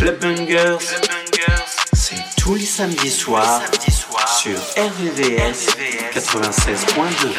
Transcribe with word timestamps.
Le 0.00 0.12
Bungers, 0.12 0.78
c'est 1.92 2.22
tous 2.36 2.54
les 2.54 2.64
samedis 2.64 3.10
soirs 3.10 3.62
sur 4.40 4.56
RVVS 4.76 5.74
96.2. 6.14 7.32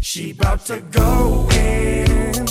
She 0.00 0.30
about 0.30 0.64
to. 0.66 2.43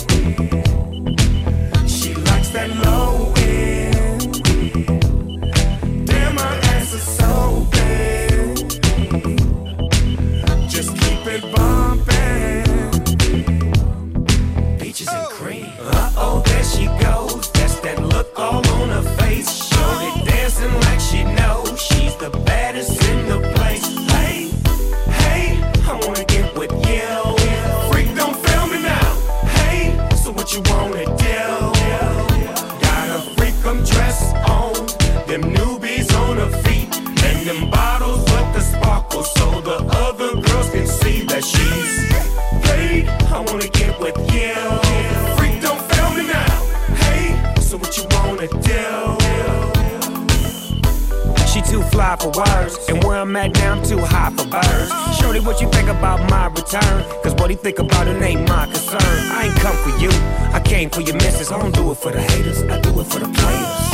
what 55.44 55.60
you 55.60 55.68
think 55.70 55.88
about 55.88 56.18
my 56.30 56.46
return. 56.46 57.04
Cause 57.22 57.34
what 57.34 57.50
he 57.50 57.56
think 57.56 57.78
about 57.78 58.08
it 58.08 58.20
ain't 58.22 58.48
my 58.48 58.66
concern. 58.66 59.00
I 59.02 59.44
ain't 59.46 59.56
come 59.56 59.76
for 59.76 59.98
you, 60.02 60.10
I 60.52 60.60
came 60.64 60.90
for 60.90 61.02
your 61.02 61.16
missus. 61.16 61.52
I 61.52 61.58
don't 61.58 61.74
do 61.74 61.90
it 61.90 61.96
for 61.96 62.12
the 62.12 62.20
haters, 62.20 62.62
I 62.62 62.80
do 62.80 62.98
it 63.00 63.04
for 63.04 63.18
the 63.18 63.28
players. 63.28 63.93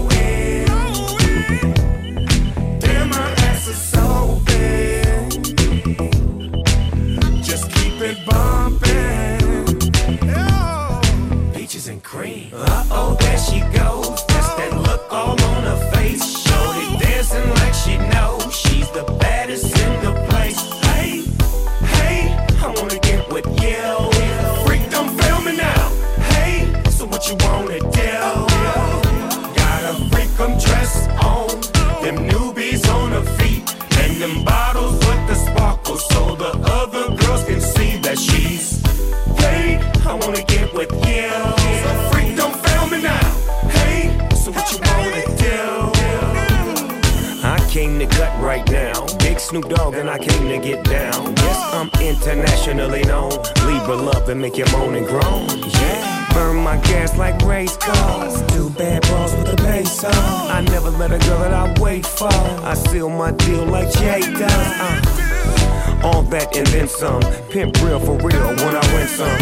some. 67.01 67.21
Pimp 67.49 67.81
real 67.81 67.99
for 67.99 68.15
real 68.17 68.47
when 68.61 68.75
I 68.75 68.93
win 68.93 69.07
some. 69.07 69.41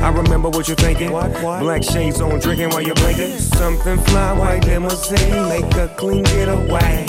I 0.00 0.12
remember 0.14 0.48
what 0.48 0.68
you're 0.68 0.76
thinking. 0.76 1.10
What, 1.10 1.32
what? 1.42 1.58
Black 1.58 1.82
shades 1.82 2.20
on, 2.20 2.38
drinking 2.38 2.68
while 2.68 2.82
you're 2.82 2.94
blinking. 2.94 3.36
Something 3.36 3.98
fly, 3.98 4.38
white 4.38 4.64
limousine, 4.64 5.48
make 5.48 5.74
a 5.74 5.92
clean 5.98 6.22
getaway. 6.22 7.04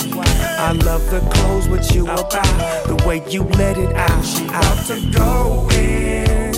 I 0.58 0.72
love 0.72 1.08
the 1.12 1.20
clothes, 1.20 1.68
what 1.70 1.94
you 1.94 2.06
about, 2.06 2.32
the 2.88 2.96
way 3.08 3.24
you 3.30 3.44
let 3.44 3.78
it 3.78 3.96
out. 3.96 4.26
She 4.26 4.48
out 4.50 4.88
to 4.88 5.12
go 5.12 5.70
in. 5.78 6.49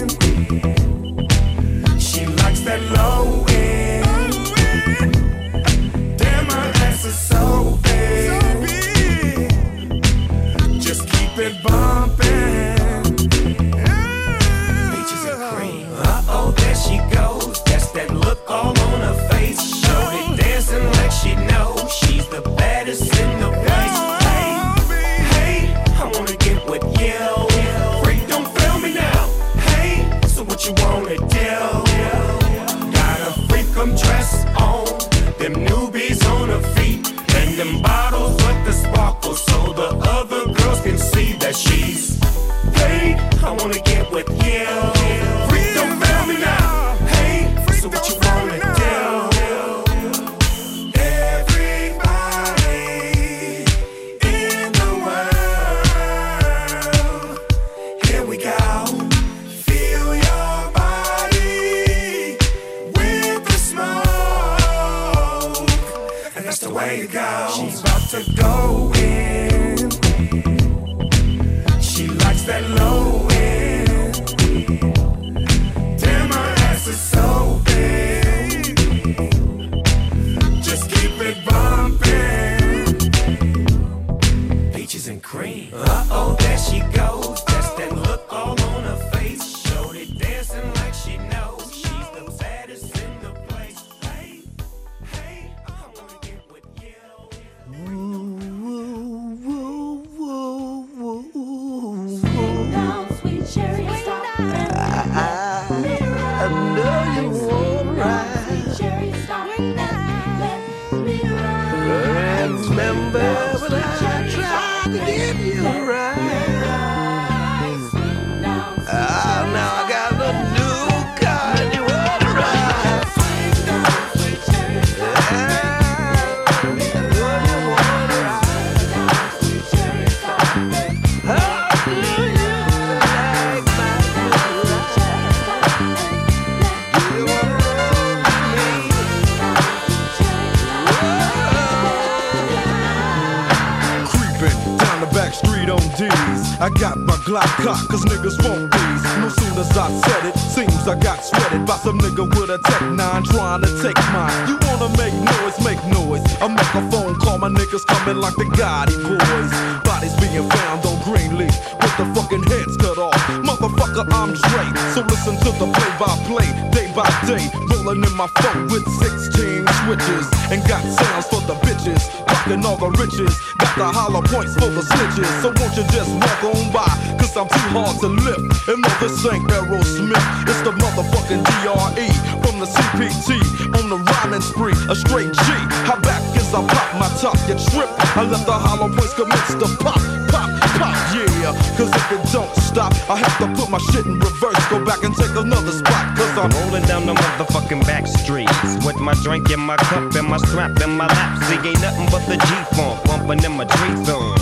I 146.61 146.69
got 146.69 146.97
my 146.97 147.13
Glock 147.25 147.49
cocked, 147.61 147.89
cause 147.89 148.05
niggas 148.05 148.37
won't 148.45 148.71
these. 148.71 149.03
No 149.21 149.29
soon 149.29 149.57
as 149.57 149.77
I 149.77 149.89
said 150.01 150.29
it, 150.29 150.37
seems 150.37 150.87
I 150.87 150.97
got 150.97 151.23
sweated 151.23 151.65
by 151.65 151.77
some 151.77 151.99
nigga 151.99 152.25
with 152.37 152.49
a 152.49 152.57
Tech 152.57 152.81
9 152.81 152.97
trying 153.23 153.61
to 153.61 153.69
take 153.81 153.97
mine. 154.13 154.33
You 154.47 154.57
wanna 154.65 154.89
make 154.97 155.13
noise, 155.13 155.57
make 155.65 155.81
noise. 155.85 156.21
I 156.41 156.47
make 156.47 156.73
a 156.73 156.81
phone 156.89 157.15
call, 157.15 157.37
my 157.37 157.49
niggas 157.49 157.85
coming 157.85 158.17
like 158.17 158.35
the 158.35 158.45
Gotti 158.45 158.97
boys. 159.05 159.51
Bodies 159.85 160.15
being 160.17 160.49
found 160.49 160.85
on 160.85 160.97
Greenleaf 161.01 161.53
with 161.77 161.97
the 161.97 162.05
fucking 162.13 162.43
heads 162.43 162.77
cut 162.77 162.97
off. 162.97 163.17
Motherfucker, 163.45 164.05
I'm 164.13 164.33
Dre, 164.33 164.65
so 164.93 165.01
listen 165.01 165.37
to 165.45 165.51
the 165.61 165.65
play 165.65 165.91
by 166.01 166.13
play, 166.25 166.49
day 166.73 166.89
by 166.93 167.09
day. 167.25 167.41
Rolling 167.69 168.03
in 168.03 168.13
my 168.17 168.27
phone 168.41 168.65
with 168.69 168.85
16 168.97 169.65
switches 169.85 170.25
and 170.49 170.61
got 170.67 170.81
sounds 170.81 171.25
for 171.25 171.41
the 171.45 171.53
bitches. 171.61 172.01
Rocking 172.27 172.65
all 172.65 172.77
the 172.77 172.89
riches, 172.97 173.37
got 173.57 173.77
the 173.77 173.85
hollow 173.85 174.21
points 174.21 174.53
for 174.55 174.69
the 174.69 174.81
snitches. 174.81 175.29
So 175.41 175.50
won't 175.59 175.75
you 175.75 175.83
just 175.91 176.11
walk 176.15 176.43
on 176.47 176.71
by? 176.71 176.87
Cause 177.19 177.35
I'm 177.35 177.47
too 177.49 177.67
hard 177.75 177.99
to 177.99 178.07
lift. 178.07 178.69
And 178.69 178.79
no, 178.79 178.89
this 179.03 179.19
ain't 179.27 179.43
Aerosmith, 179.51 180.27
it's 180.47 180.61
the 180.61 180.71
motherfucking 180.71 181.43
DRE 181.43 182.07
from 182.39 182.55
the 182.63 182.67
CPT 182.67 183.41
on 183.75 183.89
the 183.89 183.97
rhyming 183.97 184.41
spree. 184.41 184.77
A 184.87 184.95
straight 184.95 185.33
G. 185.33 185.47
How 185.83 185.99
back 185.99 186.21
as 186.37 186.53
I 186.53 186.61
pop 186.63 186.87
my 186.95 187.09
top, 187.19 187.35
you 187.49 187.57
trip. 187.71 187.89
I 188.15 188.23
let 188.23 188.45
the 188.45 188.53
hollow 188.53 188.87
points 188.87 189.13
commence 189.13 189.53
to 189.59 189.67
pop, 189.83 189.99
pop, 190.31 190.49
pop, 190.79 190.95
yeah. 191.15 191.51
Cause 191.75 191.91
if 191.91 192.11
it 192.11 192.23
don't 192.31 192.53
stop, 192.61 192.93
I 193.09 193.17
have 193.17 193.35
to 193.39 193.47
put 193.59 193.69
my 193.69 193.79
shit 193.91 194.05
in 194.05 194.19
reverse. 194.19 194.61
Go 194.69 194.83
back 194.85 195.03
and 195.03 195.15
take 195.15 195.35
another 195.35 195.71
spot. 195.71 196.15
Cause 196.15 196.37
I'm 196.37 196.51
Rolling 196.61 196.83
down 196.83 197.05
the 197.05 197.13
motherfucking 197.13 197.85
back 197.85 198.05
streets 198.05 198.85
with 198.85 198.97
my 198.99 199.13
drink 199.23 199.49
in 199.51 199.59
my 199.59 199.77
cup 199.77 200.13
and 200.15 200.27
my 200.27 200.37
strap 200.37 200.79
in 200.81 200.91
my 200.91 201.07
lap. 201.07 201.43
See, 201.43 201.55
ain't 201.67 201.81
nothing 201.81 202.07
but 202.11 202.25
the 202.27 202.37
G 202.37 202.75
funk 202.75 203.03
bumping 203.05 203.43
in 203.43 203.53
my 203.57 203.65
tree 203.65 204.05
song. 204.05 204.37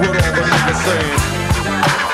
What 0.00 0.08
all 0.08 0.14
the 0.14 0.40
niggas 0.40 0.82
saying. 0.86 2.09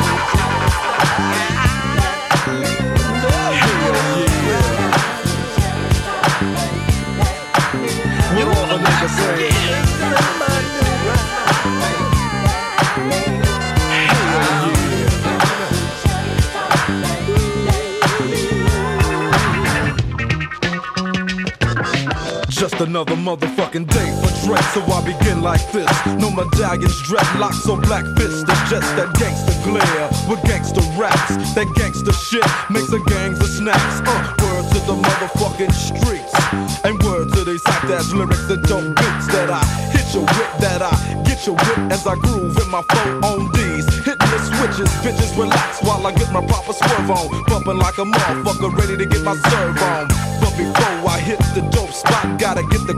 Just 22.68 22.80
another 22.80 23.14
motherfucking 23.14 23.86
day 23.86 24.10
for 24.18 24.32
Dre, 24.44 24.58
so 24.74 24.82
I 24.90 24.98
begin 25.06 25.40
like 25.40 25.62
this. 25.70 25.86
No 26.18 26.32
medallions, 26.32 27.00
dreadlocks, 27.06 27.62
or 27.70 27.80
black 27.80 28.02
fists. 28.18 28.42
It's 28.42 28.70
just 28.70 28.90
that 28.98 29.14
gangster 29.14 29.54
glare 29.62 30.10
with 30.26 30.42
gangster 30.42 30.82
raps. 30.98 31.54
That 31.54 31.70
gangster 31.76 32.10
shit 32.10 32.42
makes 32.68 32.90
a 32.90 32.98
gangs 33.06 33.38
of 33.38 33.46
snaps. 33.46 34.02
Uh, 34.02 34.36
to 34.66 34.78
the 34.82 34.98
motherfucking 34.98 35.70
streets. 35.70 36.34
And 36.82 36.98
word 37.04 37.32
to 37.34 37.44
these 37.44 37.62
hot 37.64 37.88
ass 37.88 38.12
lyrics 38.12 38.46
that 38.48 38.62
don't 38.64 38.98
beats 38.98 39.26
that 39.30 39.46
I 39.46 39.62
hit 39.94 40.12
your 40.12 40.26
whip, 40.26 40.50
that 40.58 40.82
I 40.82 40.90
get 41.22 41.46
your 41.46 41.54
whip 41.54 41.78
as 41.94 42.04
I 42.04 42.16
groove 42.16 42.58
in 42.58 42.68
my 42.68 42.82
phone 42.90 43.22
on 43.22 43.52
D's. 43.52 43.86
Hitting 44.02 44.26
the 44.26 44.40
switches, 44.42 44.90
bitches 45.06 45.38
relax 45.38 45.82
while 45.86 46.04
I 46.04 46.10
get 46.12 46.32
my 46.32 46.44
proper 46.44 46.72
swerve 46.72 47.10
on. 47.10 47.44
Bumping 47.46 47.78
like 47.78 47.98
a 47.98 48.04
motherfucker, 48.04 48.74
ready 48.74 48.96
to 48.96 49.06
get 49.06 49.22
my 49.22 49.36
serve 49.36 49.82
on. 49.82 50.35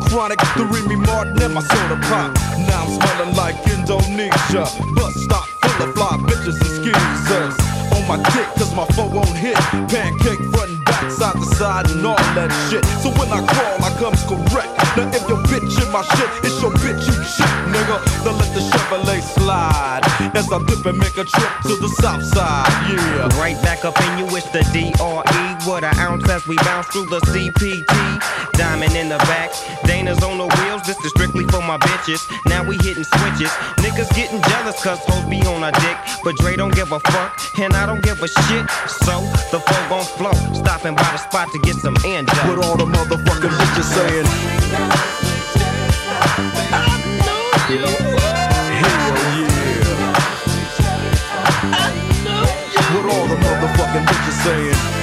Chronic, 0.08 0.40
the 0.56 0.64
Remy 0.64 0.96
Martin, 0.96 1.40
and 1.42 1.54
my 1.54 1.60
soda 1.60 2.00
pop. 2.08 2.34
Now 2.66 2.84
I'm 2.84 2.90
smelling 2.96 3.34
like 3.36 3.56
Indonesia. 3.68 4.64
Bus 4.96 5.14
stop 5.24 5.46
full 5.62 5.88
of 5.88 5.94
fly 5.94 6.16
bitches 6.24 6.58
and 6.58 6.72
skeezers. 6.80 7.56
On 7.92 8.02
my 8.08 8.16
dick, 8.32 8.48
cause 8.56 8.74
my 8.74 8.86
phone 8.96 9.12
won't 9.14 9.36
hit. 9.36 9.56
Pancake 9.92 10.40
front 10.52 10.70
and 10.72 10.84
back, 10.84 11.10
side 11.10 11.34
to 11.36 11.46
side, 11.56 11.90
and 11.90 12.06
all 12.06 12.16
that 12.36 12.50
shit. 12.68 12.84
So 13.02 13.10
when 13.12 13.28
I 13.28 13.44
crawl, 13.44 13.76
I 13.84 13.90
comes 14.00 14.22
correct. 14.24 14.72
Now 14.96 15.08
if 15.12 15.28
your 15.28 15.40
bitch 15.48 15.76
in 15.76 15.88
my 15.92 16.02
shit, 16.16 16.30
it's 16.44 16.60
your 16.60 16.72
bitch 16.72 17.04
you 17.06 17.16
shit, 17.24 17.52
nigga. 17.72 17.96
Then 18.24 18.36
let 18.38 18.50
the 18.54 18.60
Chevrolet 18.60 19.20
slide. 19.22 20.07
As 20.38 20.52
I 20.52 20.64
dip 20.66 20.86
and 20.86 20.96
make 20.96 21.18
a 21.18 21.24
trip 21.24 21.52
to 21.66 21.74
the 21.82 21.88
south 21.98 22.22
side, 22.22 22.70
yeah. 22.86 23.26
right 23.42 23.60
back 23.60 23.84
up 23.84 23.98
in 24.00 24.18
you, 24.18 24.36
it's 24.36 24.46
the 24.54 24.62
DRE. 24.70 25.66
What 25.66 25.82
an 25.82 25.98
ounce 25.98 26.30
as 26.30 26.46
we 26.46 26.54
bounce 26.58 26.86
through 26.94 27.06
the 27.06 27.18
CPT. 27.26 27.90
Diamond 28.52 28.94
in 28.94 29.08
the 29.08 29.18
back, 29.26 29.50
Dana's 29.82 30.22
on 30.22 30.38
the 30.38 30.46
wheels. 30.46 30.82
This 30.86 30.96
is 31.04 31.10
strictly 31.10 31.42
for 31.50 31.60
my 31.60 31.76
bitches. 31.78 32.22
Now 32.46 32.62
we 32.62 32.76
hitting 32.76 33.02
switches. 33.02 33.50
Niggas 33.82 34.14
getting 34.14 34.40
jealous 34.42 34.80
cause 34.80 35.00
hoes 35.10 35.28
be 35.28 35.42
on 35.42 35.64
our 35.64 35.72
dick. 35.72 35.98
But 36.22 36.36
Dre 36.36 36.54
don't 36.54 36.72
give 36.72 36.92
a 36.92 37.00
fuck, 37.00 37.34
and 37.58 37.74
I 37.74 37.84
don't 37.86 38.04
give 38.04 38.22
a 38.22 38.28
shit. 38.28 38.70
So 38.86 39.18
the 39.50 39.58
flow 39.58 39.88
gon' 39.90 40.06
flow. 40.06 40.38
Stopping 40.54 40.94
by 40.94 41.10
the 41.10 41.18
spot 41.18 41.50
to 41.50 41.58
get 41.66 41.74
some 41.82 41.96
end 42.06 42.30
up. 42.30 42.46
What 42.46 42.64
all 42.64 42.76
the 42.76 42.86
motherfucking 42.86 43.54
bitches 43.58 43.90
saying? 43.90 44.26
Hell 47.66 48.07
saying? 54.44 54.97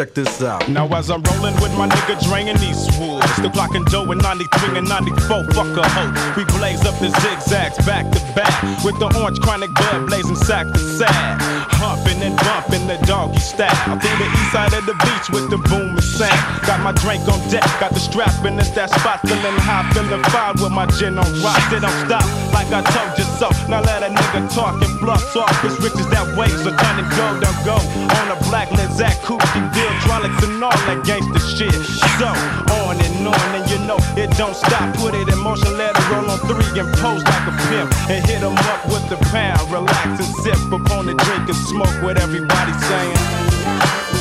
Check 0.00 0.14
this 0.14 0.40
out. 0.40 0.66
Now 0.66 0.88
as 0.96 1.10
I'm 1.10 1.20
rolling 1.28 1.52
with 1.60 1.76
my 1.76 1.86
nigga 1.86 2.16
Dre 2.24 2.48
and 2.48 2.56
Eastwood, 2.64 3.20
still 3.36 3.52
clocking 3.52 3.84
dough 3.92 4.10
in 4.10 4.16
93 4.16 4.78
and 4.78 4.88
94, 4.88 5.44
fuck 5.52 5.76
a 5.76 5.84
hoe. 5.84 6.08
We 6.40 6.48
blaze 6.56 6.80
up 6.88 6.96
the 7.04 7.12
zigzags 7.20 7.76
back 7.84 8.08
to 8.08 8.20
back 8.32 8.48
with 8.80 8.96
the 8.96 9.12
orange 9.20 9.40
chronic 9.40 9.68
blood 9.76 10.08
blazing 10.08 10.36
sack 10.36 10.72
to 10.72 10.80
sack, 10.96 11.36
humping 11.68 12.16
and 12.24 12.32
bumping 12.40 12.86
the 12.88 12.96
doggy 13.04 13.44
style 13.44 13.76
through 14.00 14.16
the 14.16 14.24
east 14.24 14.52
side 14.56 14.72
of 14.72 14.86
the 14.88 14.96
beach 15.04 15.28
with 15.36 15.52
the 15.52 15.60
boom 15.68 15.92
and 15.92 16.08
sound. 16.16 16.40
Got 16.64 16.80
my 16.80 16.96
drink 16.96 17.20
on 17.28 17.36
deck, 17.52 17.68
got 17.76 17.92
the 17.92 18.00
strap 18.00 18.32
in 18.48 18.56
it's 18.56 18.70
that 18.80 18.88
spot 18.88 19.20
feeling 19.28 19.60
high, 19.60 19.84
feeling 19.92 20.24
fine 20.32 20.56
with 20.64 20.72
my 20.72 20.88
gin 20.96 21.20
on 21.20 21.28
rock. 21.44 21.60
They 21.68 21.76
don't 21.76 22.00
stop 22.08 22.24
like 22.56 22.72
I 22.72 22.80
told 22.88 23.20
you 23.20 23.28
so. 23.36 23.52
Now 23.68 23.84
let 23.84 24.00
a 24.00 24.08
nigga 24.08 24.48
talk 24.48 24.80
and 24.80 24.96
bluff 24.96 25.36
off. 25.36 25.52
It's 25.60 25.76
riches 25.84 26.08
that 26.08 26.24
waves 26.40 26.64
are 26.64 26.72
go, 26.72 27.26
don't 27.36 27.60
go 27.68 27.76
on 27.76 28.32
a 28.32 28.38
black 28.48 28.68
Lizak 28.70 29.20
Cookie 29.24 29.66
deal, 29.74 29.89
tronics 30.04 30.42
and 30.46 30.62
all 30.62 30.80
that 30.88 31.04
gangster 31.04 31.40
shit. 31.40 31.72
So 32.18 32.28
on 32.84 32.96
and 33.00 33.26
on, 33.26 33.48
and 33.56 33.66
you 33.70 33.78
know 33.86 33.98
it 34.16 34.30
don't 34.36 34.54
stop. 34.54 34.94
Put 34.96 35.14
it 35.14 35.28
in 35.28 35.38
motion, 35.38 35.76
let 35.76 35.96
it 35.96 36.10
roll 36.10 36.30
on 36.30 36.38
three 36.48 36.80
and 36.80 36.90
pose 36.98 37.24
like 37.24 37.46
a 37.48 37.54
pimp, 37.68 37.88
and 38.10 38.24
hit 38.26 38.42
'em 38.42 38.56
up 38.72 38.86
with 38.86 39.08
the 39.08 39.18
pound. 39.32 39.70
Relax 39.70 40.06
and 40.22 40.30
sip 40.42 40.60
upon 40.72 41.06
the 41.06 41.14
drink 41.14 41.48
and 41.48 41.60
smoke 41.70 41.96
what 42.02 42.16
everybody 42.18 42.72
saying. 42.88 44.19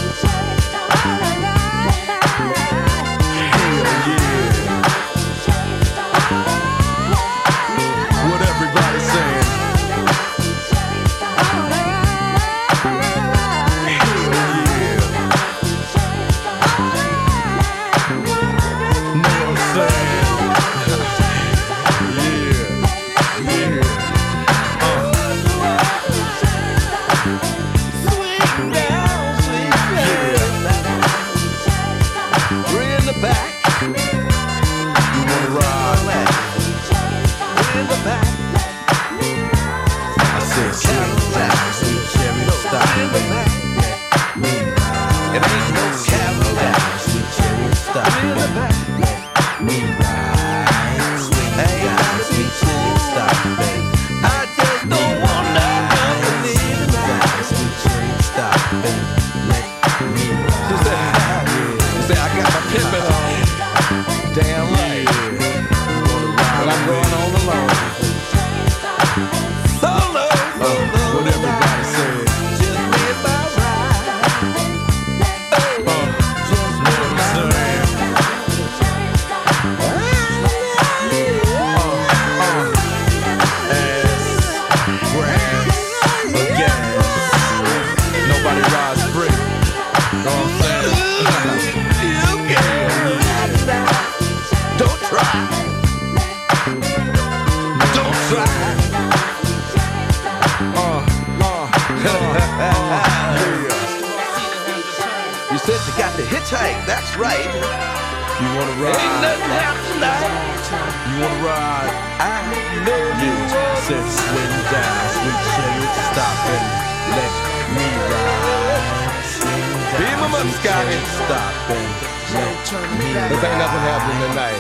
wanna 111.20 111.44
ride? 111.44 111.92
I 112.24 112.40
know 112.88 113.04
you 113.20 113.34
yeah. 113.52 113.76
said 113.84 114.08
swim 114.08 114.54
down, 114.72 115.04
swim 115.12 115.36
chill, 115.52 115.84
stop 116.16 116.38
and 116.48 116.66
let 117.12 117.34
me 117.76 117.88
ride. 118.08 119.28
Swim 119.28 119.68
down, 119.84 120.00
Beam 120.00 120.20
him 120.24 120.34
up, 120.40 120.48
Scotty. 120.64 120.96
Stop 121.28 121.76
and 121.76 121.92
let 122.40 122.56
me 122.96 123.08
ride. 123.12 123.36
This 123.36 123.44
ain't 123.44 123.60
nothing 123.60 123.84
happening 123.84 124.20
tonight. 124.32 124.60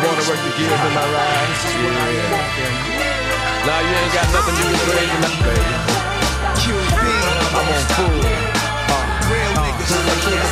Wanna 0.00 0.24
work 0.28 0.40
the 0.40 0.52
gears 0.56 0.80
in 0.80 0.92
my 0.96 1.04
ride? 1.12 1.52
Yeah. 1.76 2.72
Nah, 3.68 3.80
you 3.84 3.92
ain't 3.92 4.12
got 4.16 4.26
nothing 4.32 4.56
to 4.56 4.62
do 4.64 4.72
with 4.72 4.84
crazy, 4.88 5.18
baby. 5.44 5.76
I'm 7.52 7.68
on 7.68 7.84
food. 7.94 8.24
Uh, 8.24 8.96
uh, 8.96 9.28
Real 9.28 9.52
niggas. 9.60 9.92
Uh, 9.92 10.08
I 10.08 10.16
can't 10.24 10.48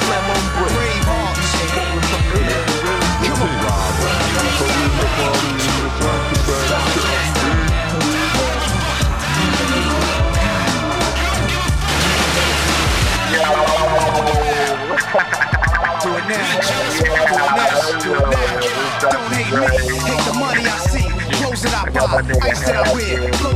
slam 0.00 0.24
on 0.32 0.44
brave. 0.56 0.72
Brave 0.72 1.04
hearts. 1.04 2.61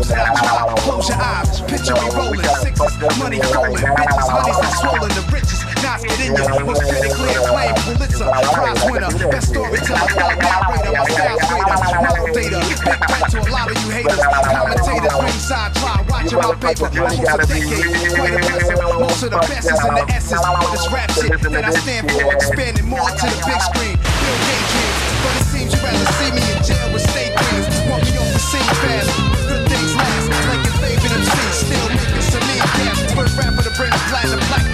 I 0.09 0.49
I. 0.49 0.75
Close 0.79 1.09
your 1.09 1.19
eyes, 1.19 1.61
picture 1.63 1.95
me 1.95 2.09
rolling, 2.15 2.45
sixes, 2.61 3.19
money 3.19 3.41
rolling, 3.55 3.77
bitches, 3.77 4.29
honey's 4.29 4.59
that 4.61 4.73
swollen, 4.81 5.11
the 5.11 5.23
riches. 5.33 5.66
Nas 5.83 6.03
get 6.03 6.21
in 6.21 6.35
ya. 6.37 6.45
Was 6.65 6.81
critically 6.81 7.33
acclaimed 7.37 7.77
Pulitzer 7.85 8.29
Prize 8.29 8.83
winner. 8.91 9.11
Best 9.31 9.49
storyteller, 9.51 10.09
thought 10.17 10.37
narrator, 10.39 10.93
my 10.93 11.05
style 11.11 11.39
greater. 11.47 11.79
Model 11.97 12.29
data, 12.33 12.59
big 12.61 13.01
bet 13.01 13.25
to 13.31 13.39
a 13.41 13.51
lot 13.51 13.71
of 13.71 13.77
you 13.83 13.91
haters. 13.91 14.21
Commentators, 14.21 15.17
ringside 15.21 15.73
try 15.77 15.97
watching 16.09 16.39
my 16.39 16.55
paper. 16.57 16.89
Almost 16.97 17.29
a 17.29 17.47
decade, 17.47 18.15
quite 18.17 18.33
impressive. 18.35 18.79
Most 19.01 19.23
of 19.23 19.31
the 19.31 19.41
best 19.47 19.69
is 19.71 19.81
in 19.85 19.95
the 19.95 20.05
essence 20.13 20.45
of 20.45 20.71
this 20.73 20.85
rap 20.93 21.11
shit 21.13 21.41
that 21.41 21.65
I 21.65 21.71
stand 21.71 22.11
for. 22.11 22.33
Expanding 22.33 22.87
more 22.87 23.11
to 23.11 23.27
the 23.27 23.39
big 23.47 23.61
screen. 23.61 23.97
Bill 23.97 24.39
Gates 24.49 24.69
dreams, 24.73 25.01
but 25.23 25.35
it 25.37 25.47
seems 25.53 25.71
you'd 25.73 25.85
rather 25.85 26.09
see 26.19 26.31
me 26.33 26.43
in 26.43 26.59
jail 26.67 26.87
with 26.93 27.05
state 27.07 27.33
dreams. 27.37 27.67
Want 27.87 28.03
me 28.05 28.17
on 28.19 28.31
the 28.33 28.43
scene 28.43 28.73
fast, 28.83 29.11
good 29.47 29.63
things 29.71 29.93
last. 29.95 30.27
Like 30.51 30.67
a 30.67 30.73
favorite 30.83 31.15
MC, 31.15 31.31
still 31.55 31.87
making 31.95 32.27
some 32.27 32.45
need. 32.49 32.65
First 33.15 33.39
rapper 33.39 33.63
to 33.63 33.73
bring 33.79 33.93
a 33.93 34.01
platinum 34.11 34.41
black 34.51 34.66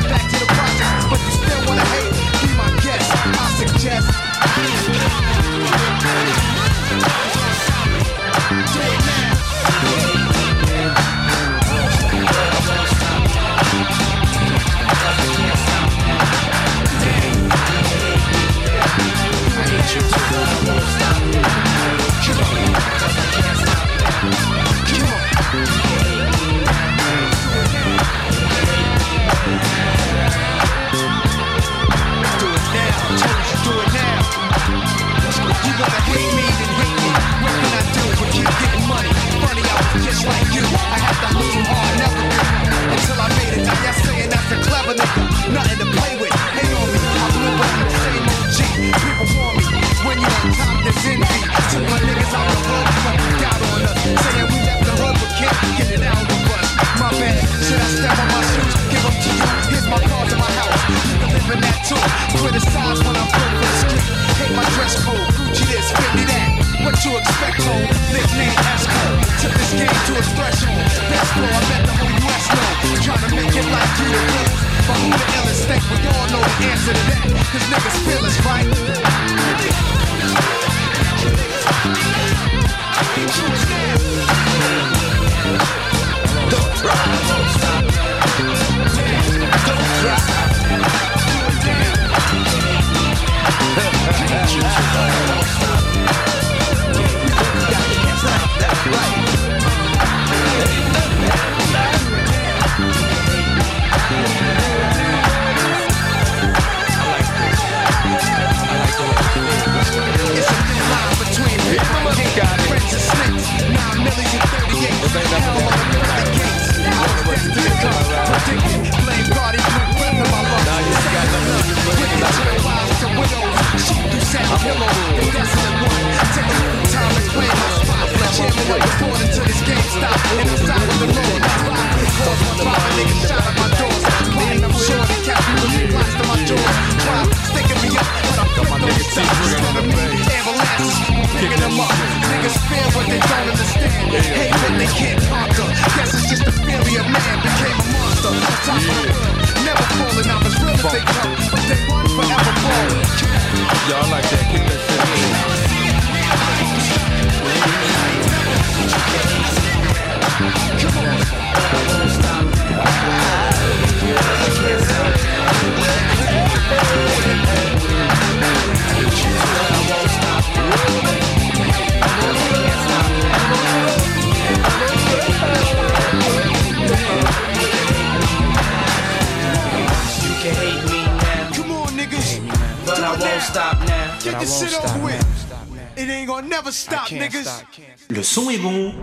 Le 188.09 188.23
son 188.23 188.50
est 188.50 188.59
bon, 188.59 188.95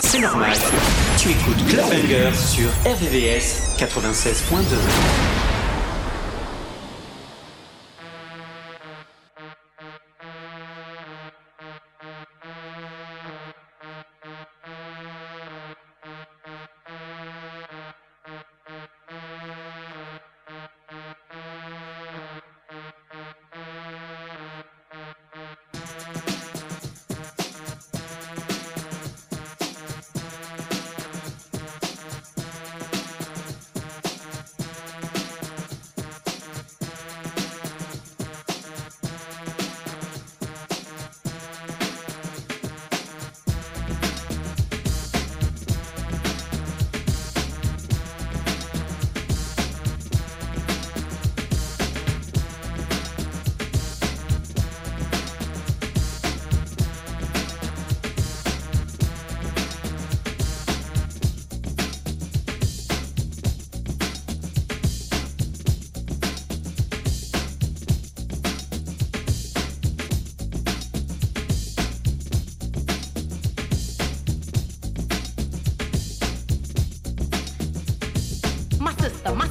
c'est 0.00 0.20
normal. 0.20 0.56
Tu 1.18 1.30
écoutes 1.30 1.66
Club 1.68 1.84
Banger 1.88 2.30
sur 2.34 2.68
RVVS 2.84 3.76
96.2. 3.78 5.39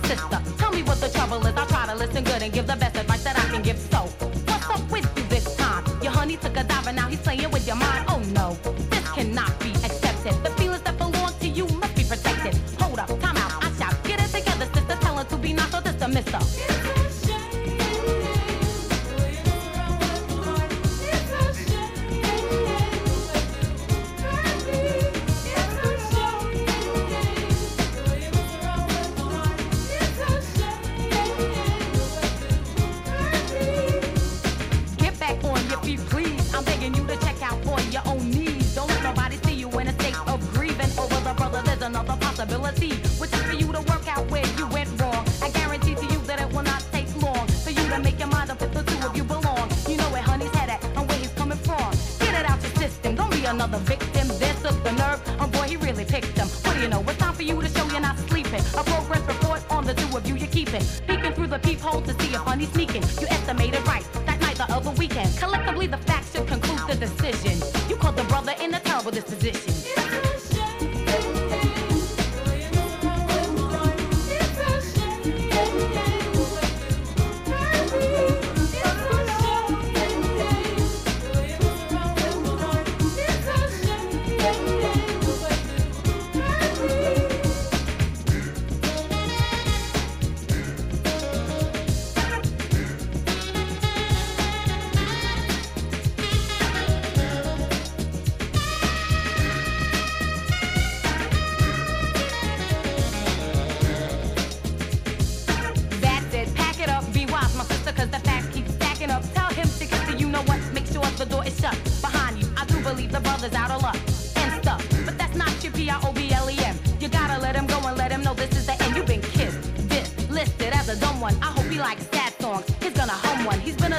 sister. 0.10 0.42
Tell 0.58 0.72
me 0.72 0.82
what 0.84 1.00
the 1.00 1.10
trouble 1.10 1.46
is. 1.46 1.56
I 1.56 1.66
try 1.66 1.86
to 1.86 1.96
listen 1.96 2.24
good 2.24 2.42
and 2.42 2.52
give 2.52 2.66
the 2.66 2.76
best 2.76 2.96
advice 2.98 3.24
that 3.24 3.38
I 3.38 3.46
can 3.54 3.62
give. 3.62 3.78
So, 3.94 4.00
what's 4.50 4.70
up 4.76 4.84
with 4.92 5.08
you 5.16 5.24
this 5.36 5.56
time? 5.56 5.84
Your 6.02 6.12
honey 6.12 6.38
took 6.38 6.58
a 6.58 6.64
dive 6.64 6.88
and 6.88 6.96
now 6.98 7.08
he's 7.08 7.20
playing 7.20 7.52
with 7.52 7.68
your 7.68 7.76
mind. 7.76 7.89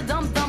dump 0.07 0.40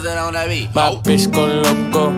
No 0.00 0.08
será 0.08 0.28
una 0.28 0.44
beat. 0.44 0.74
My 0.74 0.96
bitch 1.02 1.30
go 1.30 1.46
loco. 1.46 2.12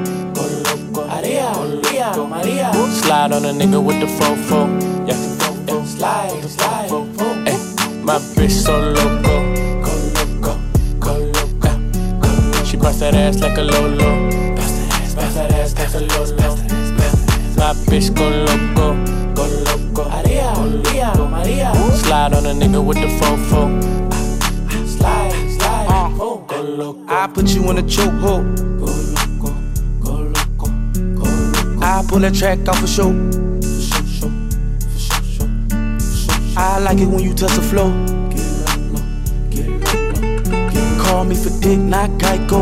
Maria, 1.08 1.50
Maria, 1.50 2.12
Maria. 2.28 2.72
Slide 2.72 3.32
on 3.32 3.44
a 3.44 3.52
nigga 3.52 3.82
with 3.82 3.98
the 3.98 4.06
fofo. 4.06 4.68
Yeah. 5.04 5.16
Slide, 5.84 6.44
slide. 6.44 6.90
Ay, 7.44 7.58
my 8.04 8.18
bitch 8.36 8.52
so 8.52 8.78
loco. 8.78 9.42
Go 9.82 9.92
loco, 10.14 10.60
go 11.00 11.12
loco. 11.34 12.64
She 12.64 12.76
bust 12.76 13.00
that 13.00 13.14
ass 13.14 13.40
like 13.40 13.58
a 13.58 13.62
lolo. 13.62 14.30
Bust 14.54 14.78
that 14.78 14.92
ass, 15.00 15.14
bust 15.14 15.34
that 15.34 15.52
ass 15.52 15.74
like 15.74 15.94
a 15.94 15.98
lolo. 15.98 16.54
My 17.56 17.74
bitch 17.90 18.14
go 18.14 18.28
loco. 18.28 18.94
Go 19.34 19.44
loco. 19.66 20.08
Maria, 20.08 20.54
Maria, 20.54 21.14
Maria. 21.16 21.74
Slide 21.96 22.32
on 22.34 22.46
a 22.46 22.52
nigga 22.52 22.84
with 22.84 22.98
the 22.98 23.08
fofo. 23.08 24.01
Put 27.34 27.48
you 27.54 27.68
in 27.70 27.78
a 27.78 27.82
chokehold. 27.82 28.56
Go 28.78 28.86
loco, 29.16 29.50
go 30.00 30.12
loco, 30.34 30.68
go 31.14 31.24
loco. 31.24 31.80
I 31.80 32.04
pull 32.06 32.20
that 32.20 32.34
track 32.34 32.68
off 32.68 32.78
for 32.80 32.86
show. 32.86 33.12
Show, 33.62 34.04
show, 34.04 34.30
show, 34.96 35.20
show, 35.22 35.48
show. 36.00 36.54
I 36.56 36.78
like 36.80 36.98
it 36.98 37.06
when 37.06 37.20
you 37.20 37.34
touch 37.34 37.54
the 37.54 37.62
floor. 37.62 37.90
Get 38.30 38.44
low, 38.66 39.02
get 39.50 39.68
low, 39.68 39.92
get 39.92 40.96
low. 40.96 41.02
Call 41.02 41.24
me 41.24 41.34
for 41.34 41.50
dick, 41.60 41.78
not 41.78 42.10
Geico. 42.20 42.60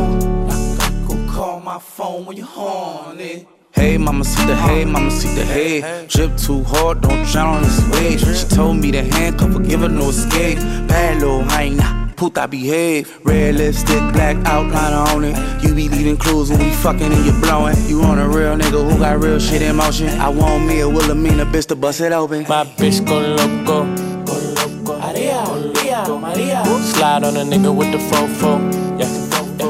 Go 1.08 1.32
call 1.32 1.60
my 1.60 1.78
phone 1.78 2.26
when 2.26 2.36
you're 2.36 2.46
horny. 2.46 3.46
Hey, 3.72 3.96
mama, 3.98 4.24
see 4.24 4.44
the 4.46 4.56
hey, 4.56 4.84
mama, 4.84 5.10
see 5.10 5.34
the 5.34 5.44
hey. 5.44 6.06
Drip 6.08 6.36
too 6.36 6.62
hard, 6.64 7.00
don't 7.00 7.24
drown 7.26 7.56
on 7.56 7.62
this 7.62 7.80
wave. 7.92 8.20
She 8.20 8.46
told 8.54 8.76
me 8.76 8.90
to 8.92 9.02
handcuff 9.02 9.52
her, 9.52 9.60
give 9.60 9.80
her 9.80 9.88
no 9.88 10.08
escape. 10.10 10.58
Bad 10.88 11.20
little 11.20 11.44
hyena, 11.44 11.99
puta 12.20 12.46
behave. 12.46 13.08
Red 13.24 13.54
lipstick, 13.54 14.02
black 14.12 14.36
outline 14.44 14.92
on 14.92 15.24
it. 15.24 15.64
You 15.64 15.74
be 15.74 15.88
leaving 15.88 16.18
clues 16.18 16.50
when 16.50 16.58
we 16.58 16.70
fucking 16.70 17.10
and 17.10 17.24
you 17.24 17.32
blowing. 17.40 17.74
You 17.88 18.02
on 18.02 18.18
a 18.18 18.28
real 18.28 18.56
nigga 18.56 18.80
who 18.86 18.98
got 18.98 19.18
real 19.22 19.38
shit 19.38 19.62
in 19.62 19.76
motion. 19.76 20.08
I 20.20 20.28
want 20.28 20.66
me 20.66 20.80
a 20.80 20.88
Wilhelmina 20.88 21.46
bitch 21.46 21.66
to 21.68 21.76
bust 21.76 22.02
it 22.02 22.12
open. 22.12 22.44
My 22.46 22.64
bitch 22.76 23.06
go 23.06 23.18
loco. 23.18 23.86
Go 24.26 24.34
loco. 24.58 24.98
Maria, 25.00 25.42
Maria, 25.48 26.04
Maria. 26.06 26.62
Slide 26.92 27.24
on 27.24 27.36
a 27.38 27.44
nigga 27.52 27.74
with 27.74 27.90
the 27.90 27.98
fofo. 28.10 28.52
Yeah. 29.00 29.08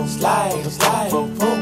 Slide, 0.06 0.64
slide. 0.64 1.12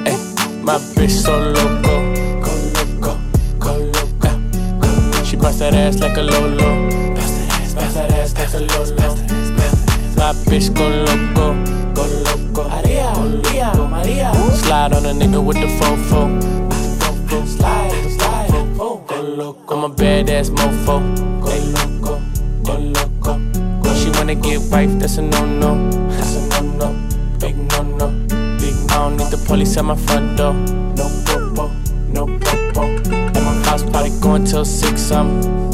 Ay, 0.08 0.16
my 0.62 0.78
bitch 0.96 1.10
so 1.10 1.38
loco. 1.38 1.94
Go 2.40 2.52
loco, 2.76 3.20
go 3.58 3.72
loco. 3.92 5.24
She 5.24 5.36
bust 5.36 5.58
that 5.58 5.74
ass 5.74 5.98
like 5.98 6.16
a 6.16 6.22
lolo. 6.22 7.14
Bust 7.14 7.34
that 7.34 7.60
ass, 7.60 7.74
bust 7.74 7.94
that 7.94 8.10
ass 8.12 8.34
like 8.34 8.54
a 8.54 8.60
lolo. 8.60 9.37
My 10.18 10.32
bitch 10.50 10.74
go 10.74 10.88
loco. 10.88 11.54
Go 11.94 12.02
loco. 12.26 12.68
Maria, 12.68 13.12
Maria, 13.14 13.72
Maria. 13.88 14.34
Slide 14.52 14.92
on 14.92 15.06
a 15.06 15.12
nigga 15.12 15.42
with 15.42 15.58
the 15.60 15.68
fofo. 15.78 16.42
Slide, 17.46 18.10
slide. 18.10 18.50
Oh, 18.80 19.02
go 19.06 19.20
loco. 19.22 19.76
I'm 19.76 19.84
a 19.84 19.94
badass 19.94 20.50
mofo. 20.50 20.98
Go 21.40 21.50
loco, 21.76 22.20
go 22.64 22.74
loco. 22.78 23.94
She 23.94 24.10
wanna 24.10 24.34
get 24.34 24.60
wife, 24.72 24.90
that's 24.98 25.18
a 25.18 25.22
no 25.22 25.46
no. 25.46 25.90
That's 26.10 26.34
a 26.34 26.40
no 26.50 26.60
no. 26.78 27.08
Big 27.38 27.56
no 27.56 27.82
no. 27.82 28.08
Big 28.58 28.74
I 28.90 28.94
don't 28.94 29.16
need 29.18 29.30
the 29.30 29.42
police 29.46 29.76
at 29.76 29.84
my 29.84 29.94
front 29.94 30.36
door. 30.36 30.52
No 30.52 31.06
popo, 31.26 31.70
no 32.12 32.26
popo. 32.40 32.82
At 33.36 33.42
my 33.46 33.54
house 33.68 33.84
party 33.84 34.10
going 34.20 34.44
till 34.44 34.64
six. 34.64 35.12
I'm 35.12 35.67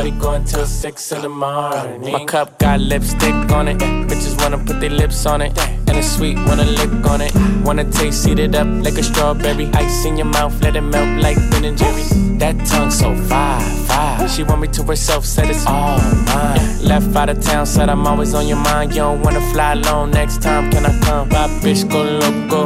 party 0.00 0.18
going 0.18 0.44
till 0.44 0.64
six 0.66 1.12
in 1.12 1.22
the 1.22 1.28
morning. 1.28 2.12
My 2.12 2.24
cup 2.24 2.58
got 2.58 2.80
lipstick 2.80 3.34
on 3.52 3.68
it. 3.68 3.78
Bitches 4.08 4.40
wanna 4.40 4.58
put 4.58 4.80
their 4.80 4.90
lips 4.90 5.26
on 5.26 5.42
it. 5.42 5.52
And 5.88 5.96
it's 5.96 6.16
sweet, 6.16 6.36
wanna 6.46 6.64
lick 6.64 7.06
on 7.06 7.20
it. 7.20 7.32
Wanna 7.64 7.84
taste, 7.90 8.26
eat 8.26 8.38
it 8.38 8.54
up 8.54 8.66
like 8.84 8.96
a 8.98 9.02
strawberry. 9.02 9.66
Ice 9.74 10.04
in 10.06 10.16
your 10.16 10.26
mouth, 10.26 10.54
let 10.62 10.76
it 10.76 10.80
melt 10.80 11.22
like 11.22 11.36
Ben 11.50 11.64
and 11.64 11.76
Jerry's. 11.76 12.10
That 12.38 12.56
tongue 12.66 12.90
so 12.90 13.14
fire, 13.28 13.60
fire. 13.86 14.28
She 14.28 14.42
want 14.42 14.62
me 14.62 14.68
to 14.68 14.82
herself, 14.84 15.24
said 15.24 15.50
it's 15.50 15.66
all 15.66 15.98
mine. 16.28 16.82
Left 16.82 17.14
out 17.16 17.28
of 17.28 17.40
town, 17.40 17.66
said 17.66 17.90
I'm 17.90 18.06
always 18.06 18.32
on 18.34 18.46
your 18.48 18.62
mind. 18.70 18.92
You 18.92 19.02
don't 19.02 19.22
wanna 19.22 19.42
fly 19.52 19.72
alone 19.72 20.12
next 20.12 20.40
time, 20.40 20.70
can 20.70 20.86
I 20.86 20.98
come? 21.00 21.28
My 21.28 21.48
bitch 21.62 21.82
go 21.90 22.02
loco. 22.02 22.60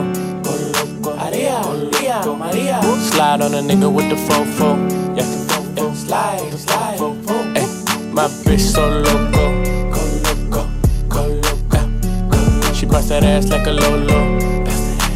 Go 0.47 0.53
loco. 0.77 1.17
Maria, 1.17 1.59
Maria, 1.63 2.19
Maria. 2.43 2.83
Slide 3.11 3.41
on 3.43 3.55
a 3.55 3.63
nigga 3.69 3.93
with 3.93 4.09
the 4.09 4.17
fofo. 4.27 4.69
Yeah. 5.17 5.45
Slide, 5.95 6.53
slide. 6.59 6.84
My 8.15 8.29
bitch 8.45 8.61
so 8.61 8.89
loco. 8.89 9.45
Go 9.91 10.01
loco, 10.23 10.69
go 11.09 11.27
loco. 11.43 12.73
She 12.73 12.87
bust 12.87 13.09
that 13.09 13.25
ass 13.25 13.49
like 13.49 13.67
a 13.67 13.73
lolo. 13.73 14.39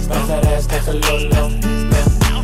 Bust 0.08 0.26
that 0.26 0.44
ass 0.46 0.66
like 0.66 0.84
a 0.88 0.94
lolo. 0.94 1.48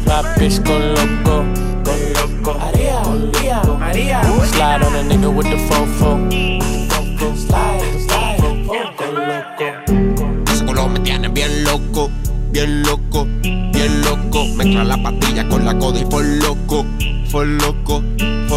My 0.07 0.23
bitch 0.39 0.63
go 0.65 0.79
loco. 0.79 1.43
Go 1.83 1.93
loco. 2.15 2.59
Maria, 2.59 3.03
Maria, 3.03 3.63
Maria. 3.81 4.23
Slide 4.47 4.83
on 4.85 4.95
a 4.95 5.03
nigga 5.03 5.35
with 5.35 5.51
the 5.51 5.59
fofo. 5.67 6.23
Slide, 7.35 7.83
slide. 8.07 8.39
Oh, 8.41 8.79
loco. 9.11 10.53
Ese 10.53 10.65
culo 10.65 10.89
me 10.89 11.01
tiene 11.01 11.29
bien 11.31 11.65
loco, 11.65 12.11
bien 12.53 12.85
loco, 12.85 13.27
bien 13.43 14.03
loco. 14.03 14.45
Mezcla 14.55 14.85
la 14.85 15.03
pastilla 15.03 15.49
con 15.49 15.65
la 15.65 15.77
coda 15.77 15.99
y 15.99 16.05
por 16.05 16.25
loco, 16.25 16.87
por 17.33 17.45
loco, 17.45 18.05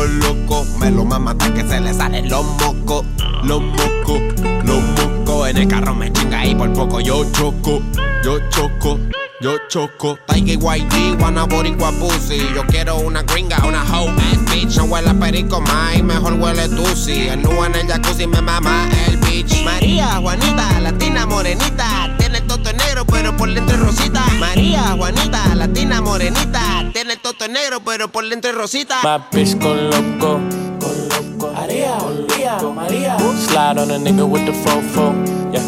por 0.08 0.10
loco. 0.10 0.66
Me 0.80 0.92
lo 0.92 1.06
mama 1.06 1.32
hasta 1.32 1.54
que 1.54 1.68
se 1.68 1.80
le 1.80 1.94
salen 1.94 2.30
los 2.30 2.46
mocos, 2.46 3.06
los 3.44 3.62
mocos, 3.62 4.22
los 4.64 4.82
mocos. 4.82 5.50
En 5.50 5.58
el 5.58 5.68
carro 5.68 5.94
me 5.96 6.12
chinga 6.12 6.46
y 6.46 6.56
por 6.56 6.72
poco 6.74 7.00
yo 7.00 7.24
choco, 7.32 7.82
yo 8.24 8.40
choco. 8.50 9.00
Yo 9.40 9.56
choco, 9.70 10.18
Tiger 10.26 10.58
YG, 10.58 11.22
wanna 11.22 11.46
boricua 11.46 11.92
pussy 11.92 12.40
Yo 12.56 12.66
quiero 12.66 12.98
una 12.98 13.22
gringa, 13.22 13.64
una 13.68 13.84
hoe 13.84 14.10
ass 14.10 14.52
bitch 14.52 14.78
No 14.78 14.86
huele 14.86 15.12
a 15.12 15.14
perico 15.14 15.64
y 15.96 16.02
mejor 16.02 16.34
huele 16.42 16.68
tusi 16.70 17.28
El 17.28 17.44
nu 17.44 17.64
en 17.64 17.76
el 17.76 17.86
jacuzzi 17.86 18.26
me 18.26 18.42
mama 18.42 18.90
el 19.06 19.18
bitch 19.18 19.64
María, 19.64 20.16
Juanita, 20.16 20.80
latina 20.82 21.28
morenita 21.28 22.18
toto 22.58 22.74
negro 22.74 23.06
pero 23.06 23.36
por 23.36 23.54
dentro 23.54 23.76
es 23.76 23.82
rosita 23.82 24.24
María, 24.40 24.96
Juanita, 24.98 25.56
latina 25.56 26.02
morenita 26.02 26.90
Tiene 26.94 27.14
el 27.14 27.20
toto 27.20 27.48
negro 27.48 27.80
pero 27.82 28.08
por 28.08 28.28
dentro 28.28 28.52
es 28.52 28.58
rosita 28.58 29.00
My 29.04 29.24
bitch 29.32 29.58
go 29.60 29.74
loco. 29.74 30.40
Go 30.80 30.92
loco. 31.10 31.54
Maria, 31.54 31.98
Maria, 31.98 32.58
Maria. 32.74 33.18
Slide 33.48 33.80
on 33.80 33.92
a 33.92 33.98
nigga 33.98 34.28
with 34.28 34.46
the 34.46 34.52
fofo. 34.52 35.14
Yeah. 35.52 35.62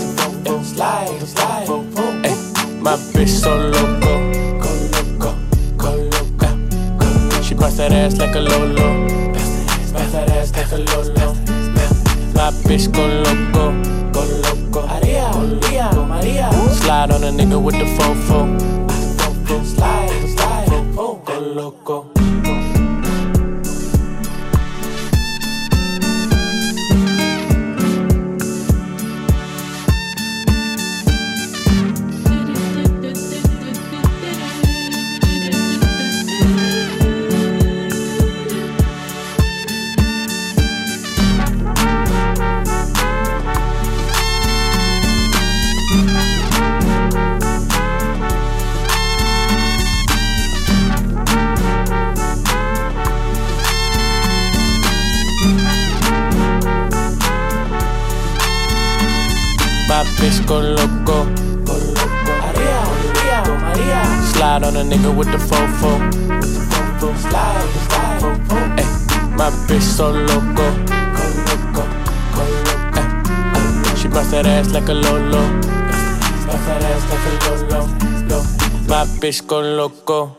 Slide, 0.63 1.21
slide. 1.27 1.67
Ay, 2.23 2.35
my 2.81 2.95
bitch 3.13 3.29
so 3.29 3.55
loco. 3.55 4.19
Go 4.59 4.69
loco, 4.93 5.35
go 5.77 5.95
loco. 5.95 7.41
She 7.43 7.53
bust 7.55 7.77
that 7.77 7.91
ass 7.91 8.17
like 8.17 8.35
a 8.35 8.39
lolo. 8.39 9.07
Bust 9.93 10.11
that 10.13 10.29
ass 10.29 10.51
like 10.55 10.71
a 10.71 10.77
lolo. 10.77 11.48
Bitch 12.39 12.89
go 12.93 13.05
loco. 13.05 13.73
Go 14.13 14.21
loco. 14.23 14.87
Maria, 14.87 15.29
Maria, 15.35 15.91
Maria. 16.07 16.49
Slide 16.71 17.11
on 17.11 17.23
a 17.25 17.31
nigga 17.31 17.61
with 17.61 17.75
the 17.75 17.83
fofo. 17.83 18.57
Slide, 19.65 20.09
slide. 20.37 20.95
Oh, 20.97 21.21
go 21.25 21.37
loco. 21.39 22.08
My 60.19 60.25
bitch 60.25 60.45
go 60.45 60.59
loco. 60.59 61.23
Maria, 61.63 62.79
Maria, 63.15 63.39
Maria. 63.63 64.01
Slide 64.33 64.63
on 64.65 64.75
a 64.75 64.83
nigga 64.83 65.15
with 65.15 65.31
the 65.31 65.37
fofo. 65.37 65.95
Slide, 67.21 67.69
slide. 67.87 68.19
Ay, 68.77 68.83
my 69.37 69.49
bitch 69.65 69.81
so 69.81 70.11
loco. 70.11 70.67
Go 71.15 71.23
loco, 71.47 71.83
go 72.35 72.43
loco. 72.67 73.01
Ay, 73.55 73.95
she 73.95 74.09
bust 74.09 74.31
that 74.31 74.45
ass 74.45 74.71
like 74.71 74.89
a 74.89 74.93
lolo. 74.93 75.41
Bust 76.47 76.65
that 76.67 76.83
ass 76.83 77.03
like 77.09 77.25
a 77.25 77.33
lolo. 77.47 77.79
Lo. 78.27 78.43
My 78.89 79.05
bitch 79.21 79.47
go 79.47 79.61
loco. 79.61 80.35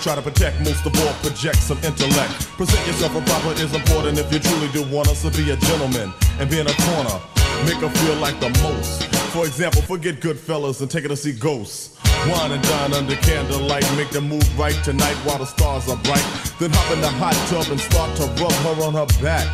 Try 0.00 0.14
to 0.14 0.22
protect, 0.22 0.58
most 0.60 0.86
of 0.86 0.96
all, 0.96 1.12
project 1.20 1.58
some 1.58 1.76
intellect. 1.84 2.32
Present 2.56 2.86
yourself 2.86 3.14
a 3.16 3.20
proper 3.20 3.52
is 3.60 3.74
important 3.74 4.16
if 4.16 4.32
you 4.32 4.38
truly 4.38 4.68
do 4.72 4.82
want 4.88 5.08
us 5.08 5.20
to 5.20 5.30
be 5.36 5.50
a 5.50 5.56
gentleman 5.56 6.10
and 6.38 6.48
be 6.48 6.58
in 6.58 6.66
a 6.66 6.72
corner. 6.88 7.20
Make 7.68 7.84
her 7.84 7.90
feel 7.90 8.16
like 8.16 8.40
the 8.40 8.48
most. 8.64 9.04
For 9.36 9.44
example, 9.44 9.82
forget 9.82 10.22
Goodfellas 10.22 10.80
and 10.80 10.90
take 10.90 11.02
her 11.02 11.10
to 11.10 11.16
see 11.16 11.32
ghosts. 11.32 12.00
Wine 12.32 12.52
and 12.52 12.62
dine 12.62 12.94
under 12.94 13.14
candlelight, 13.16 13.84
make 13.98 14.08
them 14.08 14.26
move 14.26 14.58
right 14.58 14.72
tonight 14.84 15.16
while 15.28 15.36
the 15.36 15.44
stars 15.44 15.86
are 15.90 15.98
bright. 15.98 16.24
Then 16.58 16.70
hop 16.72 16.90
in 16.96 17.02
the 17.02 17.12
hot 17.20 17.36
tub 17.52 17.70
and 17.70 17.78
start 17.78 18.16
to 18.16 18.24
rub 18.42 18.52
her 18.64 18.82
on 18.82 18.94
her 18.94 19.06
back. 19.20 19.44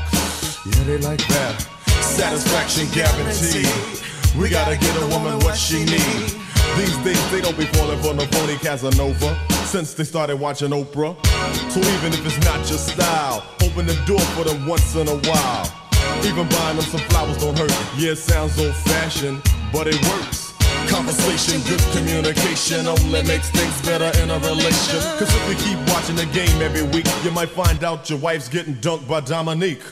Yeah, 0.65 0.85
they 0.85 0.99
like 0.99 1.27
that. 1.27 1.61
Satisfaction 2.03 2.87
guaranteed. 2.95 3.67
We 4.39 4.49
gotta 4.49 4.79
get 4.79 4.95
a 5.03 5.07
woman 5.09 5.41
what 5.41 5.59
she 5.59 5.85
need. 5.85 6.31
These 6.79 6.97
days 7.03 7.31
they 7.33 7.41
don't 7.41 7.59
be 7.59 7.67
falling 7.67 7.99
for 7.99 8.15
no 8.15 8.25
phony 8.27 8.55
Casanova 8.59 9.56
since 9.77 9.93
they 9.93 10.05
started 10.05 10.37
watching 10.41 10.71
Oprah. 10.71 11.15
So 11.71 11.81
even 11.81 12.11
if 12.11 12.25
it's 12.25 12.43
not 12.47 12.57
your 12.67 12.79
style, 12.79 13.45
open 13.61 13.85
the 13.85 13.99
door 14.07 14.25
for 14.33 14.43
them 14.43 14.67
once 14.67 14.95
in 14.95 15.07
a 15.07 15.19
while. 15.29 15.69
Even 16.25 16.49
buying 16.49 16.77
them 16.79 16.87
some 16.87 17.05
flowers 17.13 17.37
don't 17.37 17.59
hurt. 17.59 17.71
Yeah, 17.99 18.13
it 18.13 18.17
sounds 18.17 18.59
old 18.59 18.75
fashioned, 18.75 19.43
but 19.75 19.87
it 19.87 20.01
works. 20.09 20.55
Conversation, 20.89 21.61
good 21.69 21.85
communication 21.93 22.87
only 22.87 23.23
makes 23.25 23.51
things 23.51 23.77
better 23.83 24.09
in 24.23 24.31
a 24.31 24.39
relation. 24.49 25.01
Cause 25.21 25.29
if 25.29 25.45
you 25.51 25.57
keep 25.69 25.79
watching 25.93 26.17
the 26.17 26.25
game 26.33 26.57
every 26.63 26.85
week, 26.97 27.07
you 27.23 27.31
might 27.31 27.51
find 27.51 27.85
out 27.85 28.09
your 28.09 28.19
wife's 28.19 28.49
getting 28.49 28.77
dunked 28.77 29.07
by 29.07 29.21
Dominique. 29.21 29.85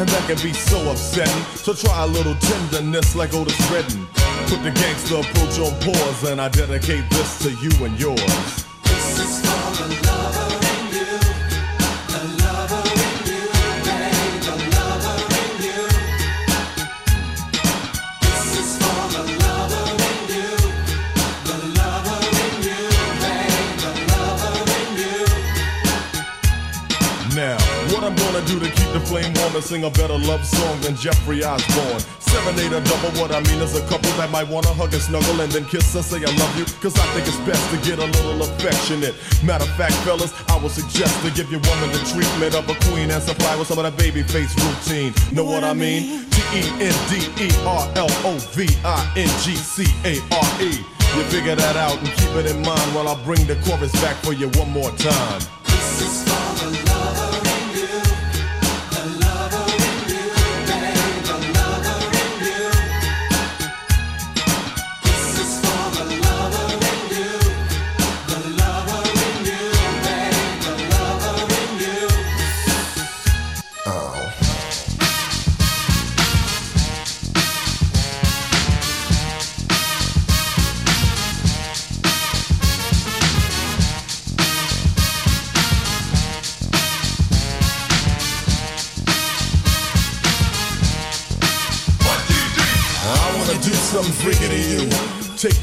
And 0.00 0.08
that 0.08 0.24
can 0.26 0.40
be 0.42 0.54
so 0.54 0.80
upsetting. 0.90 1.42
So 1.52 1.74
try 1.74 2.04
a 2.04 2.06
little 2.06 2.34
tenderness 2.36 3.14
like 3.14 3.34
Otis 3.34 3.60
Redding. 3.70 4.06
Put 4.48 4.62
the 4.64 4.72
gangster 4.72 5.16
approach 5.16 5.58
on 5.60 5.78
pause, 5.82 6.24
and 6.24 6.40
I 6.40 6.48
dedicate 6.48 7.04
this 7.10 7.38
to 7.40 7.50
you 7.50 7.84
and 7.84 8.00
yours. 8.00 8.67
Is 9.90 10.17
sing 29.62 29.84
a 29.84 29.90
better 29.90 30.18
love 30.18 30.44
song 30.44 30.80
than 30.80 30.94
Jeffrey 30.96 31.44
Osborne. 31.44 32.00
Serenade 32.20 32.72
a 32.72 32.80
double, 32.84 33.10
what 33.20 33.32
I 33.32 33.40
mean 33.48 33.60
is 33.60 33.74
a 33.74 33.80
couple 33.88 34.10
that 34.20 34.30
might 34.30 34.48
wanna 34.48 34.72
hug 34.74 34.92
and 34.92 35.02
snuggle 35.02 35.40
and 35.40 35.50
then 35.50 35.64
kiss 35.64 35.94
and 35.94 36.04
say 36.04 36.18
I 36.18 36.30
love 36.36 36.54
you. 36.58 36.64
Cause 36.80 36.98
I 36.98 37.06
think 37.14 37.26
it's 37.26 37.40
best 37.48 37.62
to 37.72 37.76
get 37.88 37.98
a 37.98 38.06
little 38.06 38.42
affectionate. 38.42 39.14
Matter 39.42 39.64
of 39.64 39.74
fact, 39.76 39.94
fellas, 40.04 40.32
I 40.48 40.56
would 40.62 40.72
suggest 40.72 41.14
to 41.24 41.30
give 41.30 41.50
your 41.50 41.60
woman 41.64 41.90
the 41.90 42.02
treatment 42.12 42.54
of 42.54 42.68
a 42.68 42.76
queen 42.90 43.10
and 43.10 43.22
supply 43.22 43.56
with 43.56 43.68
some 43.68 43.78
of 43.78 43.84
that 43.84 43.96
Babyface 43.96 44.54
routine. 44.60 45.14
Know 45.32 45.44
what 45.44 45.64
I 45.64 45.72
mean? 45.72 46.28
T 46.30 46.38
E 46.54 46.62
N 46.78 46.96
D 47.08 47.24
E 47.42 47.48
R 47.64 47.88
L 47.96 48.10
O 48.28 48.38
V 48.52 48.68
I 48.84 49.00
N 49.16 49.28
G 49.42 49.56
C 49.56 49.84
A 50.04 50.20
R 50.32 50.48
E. 50.62 50.84
You 51.16 51.22
figure 51.24 51.56
that 51.56 51.76
out 51.76 51.98
and 51.98 52.08
keep 52.08 52.32
it 52.36 52.46
in 52.46 52.60
mind 52.62 52.94
while 52.94 53.08
I 53.08 53.16
bring 53.24 53.46
the 53.46 53.56
chorus 53.64 53.92
back 54.02 54.16
for 54.16 54.34
you 54.34 54.48
one 54.60 54.70
more 54.70 54.90
time. 54.92 55.40
This 55.64 56.02
is 56.02 56.28
for 56.28 56.47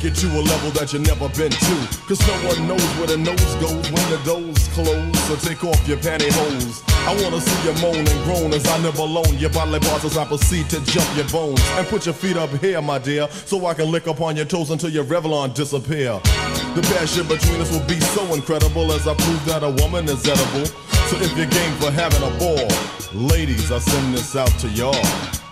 Take 0.06 0.22
you 0.22 0.30
a 0.30 0.38
level 0.38 0.70
that 0.78 0.94
you 0.94 1.00
never 1.00 1.28
been 1.30 1.50
to. 1.50 1.76
Cause 2.06 2.22
no 2.28 2.34
one 2.46 2.68
knows 2.68 2.86
where 3.02 3.08
the 3.08 3.18
nose 3.18 3.56
goes 3.58 3.90
when 3.90 4.06
the 4.14 4.22
doors 4.24 4.68
close. 4.68 5.20
So 5.26 5.36
take 5.36 5.64
off 5.64 5.82
your 5.88 5.98
pantyhose. 5.98 6.86
I 7.10 7.18
wanna 7.24 7.42
see 7.42 7.60
you 7.66 7.74
moan 7.82 8.06
and 8.06 8.24
groan 8.24 8.54
as 8.54 8.68
I 8.68 8.78
never 8.84 9.02
loan 9.02 9.36
your 9.40 9.50
bodily 9.50 9.80
parts 9.80 10.06
as 10.06 10.16
I 10.16 10.24
proceed 10.26 10.70
to 10.70 10.86
jump 10.86 11.10
your 11.18 11.28
bones. 11.30 11.60
And 11.74 11.88
put 11.88 12.06
your 12.06 12.14
feet 12.14 12.38
up 12.38 12.52
here, 12.62 12.84
my 12.84 13.00
dear, 13.00 13.28
so 13.32 13.66
I 13.66 13.74
can 13.74 13.90
lick 13.92 14.06
upon 14.06 14.36
your 14.36 14.46
toes 14.46 14.70
until 14.70 14.92
your 14.92 15.06
Revlon 15.06 15.56
disappear. 15.56 16.22
The 16.78 16.86
passion 16.94 17.28
between 17.28 17.60
us 17.60 17.72
will 17.72 17.88
be 17.88 18.00
so 18.00 18.32
incredible 18.36 18.92
as 18.92 19.08
I 19.08 19.16
prove 19.16 19.44
that 19.46 19.64
a 19.64 19.72
woman 19.82 20.06
is 20.06 20.22
edible. 20.28 20.68
So 21.10 21.18
if 21.18 21.36
you're 21.36 21.50
game 21.50 21.74
for 21.82 21.90
having 21.90 22.22
a 22.22 22.30
ball, 22.38 22.70
ladies, 23.12 23.72
I 23.72 23.80
send 23.80 24.14
this 24.14 24.36
out 24.36 24.54
to 24.60 24.68
y'all. 24.68 25.45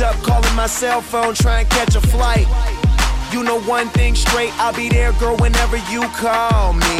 Up, 0.00 0.14
calling 0.22 0.54
my 0.54 0.66
cell 0.66 1.00
phone, 1.00 1.34
trying 1.34 1.66
to 1.66 1.74
catch 1.74 1.96
a 1.96 2.00
flight. 2.00 2.46
You 3.32 3.42
know 3.42 3.60
one 3.62 3.88
thing 3.88 4.14
straight, 4.14 4.52
I'll 4.58 4.74
be 4.74 4.88
there, 4.88 5.12
girl, 5.12 5.36
whenever 5.36 5.76
you 5.90 6.02
call 6.16 6.72
me. 6.72 6.98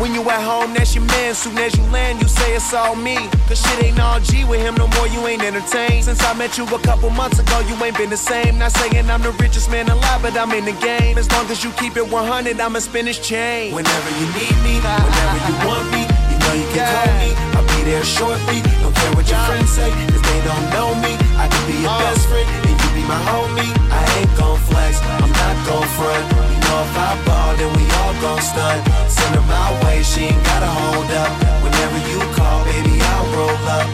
When 0.00 0.14
you 0.14 0.22
at 0.30 0.42
home, 0.42 0.72
that's 0.72 0.94
your 0.94 1.04
man. 1.04 1.34
Soon 1.34 1.58
as 1.58 1.76
you 1.76 1.84
land, 1.92 2.22
you 2.22 2.28
say 2.28 2.56
it's 2.56 2.72
all 2.72 2.96
me. 2.96 3.16
Cause 3.46 3.60
shit 3.60 3.84
ain't 3.84 4.00
all 4.00 4.18
G 4.20 4.44
with 4.44 4.60
him 4.62 4.74
no 4.74 4.86
more, 4.96 5.06
you 5.08 5.26
ain't 5.26 5.42
entertained. 5.42 6.04
Since 6.04 6.24
I 6.24 6.32
met 6.32 6.56
you 6.56 6.64
a 6.64 6.78
couple 6.80 7.10
months 7.10 7.38
ago, 7.38 7.60
you 7.68 7.74
ain't 7.84 7.98
been 7.98 8.08
the 8.08 8.16
same. 8.16 8.58
Not 8.58 8.72
saying 8.72 9.10
I'm 9.10 9.20
the 9.20 9.32
richest 9.32 9.70
man 9.70 9.88
alive, 9.90 10.22
but 10.22 10.36
I'm 10.36 10.52
in 10.52 10.64
the 10.64 10.72
game. 10.80 11.18
As 11.18 11.30
long 11.32 11.46
as 11.50 11.62
you 11.62 11.70
keep 11.72 11.96
it 11.98 12.10
100, 12.10 12.58
I'ma 12.58 12.78
spin 12.78 13.04
this 13.04 13.18
chain. 13.18 13.74
Whenever 13.74 14.10
you 14.18 14.26
need 14.32 14.56
me, 14.64 14.80
whenever 14.80 15.38
you 15.48 15.68
want 15.68 15.86
me, 15.92 16.02
you 16.30 16.38
know 16.40 16.54
you 16.54 16.66
can 16.72 16.88
call 16.88 17.60
me. 17.60 17.66
Be 17.66 17.69
there 17.84 18.04
shortly. 18.04 18.60
Don't 18.82 18.94
care 18.94 19.12
what 19.14 19.26
your 19.28 19.40
friends 19.48 19.70
say, 19.70 19.90
cause 20.10 20.22
they 20.22 20.40
don't 20.44 20.66
know 20.74 20.94
me. 21.00 21.16
I 21.36 21.48
can 21.48 21.62
be 21.68 21.76
your 21.84 21.92
oh. 21.92 22.02
best 22.04 22.28
friend, 22.28 22.48
and 22.66 22.76
you 22.76 22.88
be 22.96 23.04
my 23.06 23.20
homie. 23.28 23.72
I 23.90 24.02
ain't 24.18 24.32
gon' 24.36 24.58
flex, 24.68 25.00
I'm 25.20 25.32
not 25.32 25.56
gon' 25.66 25.88
front. 25.96 26.24
You 26.50 26.58
know 26.64 26.78
if 26.84 26.94
I 26.96 27.10
ball, 27.26 27.50
then 27.56 27.70
we 27.76 27.84
all 28.00 28.14
gon' 28.20 28.42
stunt. 28.42 28.80
Send 29.08 29.34
her 29.36 29.44
my 29.46 29.68
way, 29.84 30.02
she 30.02 30.30
ain't 30.30 30.44
gotta 30.44 30.70
hold 30.70 31.10
up. 31.10 31.32
Whenever 31.64 31.98
you 32.10 32.18
call, 32.36 32.64
baby, 32.64 32.94
I'll 33.00 33.28
roll 33.36 33.64
up. 33.78 33.86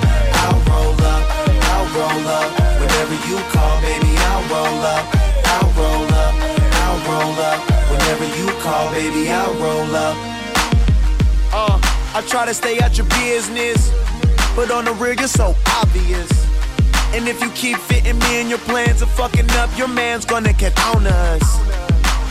I'll 0.42 0.61
roll 0.70 0.96
up, 1.14 1.22
I'll 1.72 1.88
roll 1.94 2.27
up. 2.40 2.49
Whenever 2.81 3.16
you 3.29 3.38
call, 3.55 3.77
baby, 3.83 4.12
I'll 4.31 4.44
roll 4.51 4.81
up. 4.94 5.05
I'll 5.53 5.70
roll 5.79 6.05
up, 6.05 6.06
I 12.16 12.22
try 12.22 12.46
to 12.46 12.55
stay 12.55 12.81
out 12.81 12.96
your 12.96 13.07
business, 13.09 13.92
but 14.57 14.70
on 14.70 14.87
the 14.87 14.92
real, 14.92 15.16
you're 15.16 15.29
so 15.29 15.55
obvious. 15.76 16.31
And 17.12 17.29
if 17.29 17.42
you 17.42 17.50
keep 17.50 17.76
fitting 17.76 18.18
me 18.20 18.40
in 18.40 18.48
your 18.48 18.59
plans 18.61 19.02
of 19.02 19.11
fucking 19.11 19.50
up, 19.50 19.68
your 19.76 19.88
man's 19.88 20.24
gonna 20.24 20.55
get 20.55 20.72
on 20.94 21.07
us. 21.07 21.59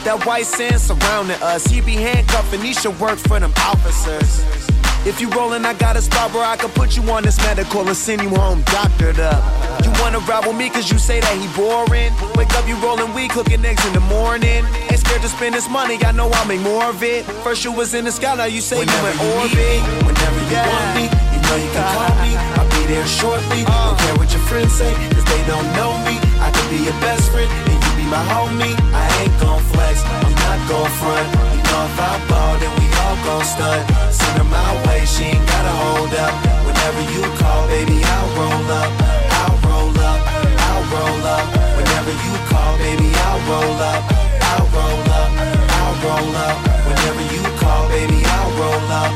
That 0.04 0.24
white 0.26 0.48
sand 0.48 0.82
surrounding 0.82 1.40
us, 1.44 1.68
he 1.68 1.82
be 1.82 1.94
handcuffing, 1.94 2.62
he 2.62 2.74
should 2.74 3.00
work 3.00 3.20
for 3.20 3.40
them 3.40 3.54
officers. 3.58 4.66
If 5.06 5.22
you 5.22 5.30
rollin', 5.30 5.66
I 5.66 5.74
got 5.76 5.96
a 5.96 6.02
spot 6.02 6.34
where 6.34 6.44
I 6.44 6.58
can 6.58 6.72
put 6.72 6.98
you 6.98 7.04
on 7.14 7.22
this 7.22 7.38
medical 7.46 7.86
and 7.86 7.96
send 7.96 8.24
you 8.24 8.30
home 8.30 8.64
doctored 8.64 9.20
up. 9.20 9.38
You 9.86 9.92
wanna 10.02 10.18
with 10.18 10.58
me 10.58 10.68
cause 10.72 10.92
you 10.92 10.98
say 10.98 11.20
that 11.22 11.38
he 11.38 11.46
boring? 11.54 12.10
Wake 12.34 12.50
up, 12.58 12.68
you 12.68 12.74
rollin' 12.82 13.14
weed, 13.14 13.30
cooking 13.30 13.64
eggs 13.64 13.86
in 13.86 13.94
the 13.94 14.02
morning. 14.10 14.66
Ain't 14.90 14.98
scared 14.98 15.22
to 15.22 15.30
spend 15.30 15.54
this 15.54 15.70
money, 15.70 16.02
I 16.04 16.12
know 16.12 16.28
I'll 16.34 16.48
make 16.48 16.62
more 16.62 16.86
of 16.86 17.04
it. 17.04 17.24
First 17.46 17.64
you 17.64 17.72
was 17.72 17.94
in 17.94 18.06
the 18.06 18.12
sky, 18.12 18.34
now 18.34 18.46
you 18.46 18.62
say 18.62 18.80
Whenever 18.80 19.14
you 19.14 19.14
in 19.14 19.22
you 19.22 19.38
orbit. 19.38 19.54
me, 19.54 20.10
whenever 20.10 20.42
you 20.50 20.58
want 20.74 20.90
me, 20.98 21.06
you 21.06 21.40
know 21.46 21.58
you 21.62 21.70
can 21.70 21.86
call 21.94 22.16
me. 22.26 22.32
I'll 22.58 22.70
be 22.74 22.82
there 22.90 23.06
shortly. 23.06 23.62
Uh. 23.62 23.94
Don't 23.94 24.00
care 24.02 24.16
what 24.18 24.30
your 24.34 24.42
friends 24.50 24.74
say, 24.74 24.90
cause 25.14 25.26
they 25.30 25.42
don't 25.46 25.70
know 25.78 25.94
me. 26.10 26.18
I 26.42 26.50
could 26.50 26.70
be 26.74 26.82
your 26.82 26.98
best 27.06 27.30
friend, 27.30 27.46
and 27.70 27.78
you 27.78 27.92
be 27.94 28.06
my 28.10 28.26
homie. 28.34 28.74
I 28.90 29.06
ain't 29.22 29.38
gon' 29.38 29.62
flex, 29.70 30.02
I'm 30.02 30.34
not 30.34 30.58
gon' 30.66 30.90
front. 30.98 31.65
If 31.76 32.00
I 32.00 32.16
ball, 32.30 32.58
then 32.58 32.72
we 32.80 32.88
all 33.04 33.18
gon' 33.26 33.44
stunt. 33.44 33.84
Send 34.10 34.38
her 34.40 34.48
my 34.48 34.72
way, 34.88 35.06
she 35.06 35.36
ain't 35.36 35.46
gotta 35.46 35.76
hold 35.84 36.14
up. 36.16 36.34
Whenever 36.66 37.02
you 37.12 37.22
call, 37.36 37.68
baby, 37.68 38.00
I'll 38.04 38.30
roll 38.40 38.68
up. 38.82 38.92
I'll 39.40 39.58
roll 39.68 40.00
up, 40.00 40.20
I'll 40.68 40.84
roll 40.96 41.24
up. 41.36 41.46
Whenever 41.78 42.14
you 42.26 42.34
call, 42.48 42.78
baby, 42.80 43.12
I'll 43.28 43.42
roll 43.52 43.80
up. 43.92 44.02
I'll 44.50 44.68
roll 44.72 45.04
up, 45.20 45.32
I'll 45.80 45.96
roll 46.06 46.36
up. 46.48 46.58
Whenever 46.88 47.24
you 47.34 47.44
call, 47.60 47.84
baby, 47.90 48.20
I'll 48.24 48.52
roll 48.62 48.88
up. 49.04 49.12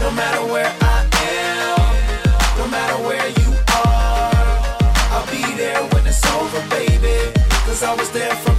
No 0.00 0.10
matter 0.10 0.42
where 0.52 0.72
I 0.80 0.98
am, 1.28 1.80
no 2.58 2.66
matter 2.68 2.98
where 3.06 3.28
you 3.40 3.50
are, 3.84 4.32
I'll 5.12 5.28
be 5.28 5.44
there 5.60 5.82
when 5.92 6.06
it's 6.06 6.24
over, 6.36 6.60
baby. 6.72 7.16
Cause 7.66 7.82
I 7.82 7.94
was 7.94 8.10
there 8.10 8.34
from 8.42 8.49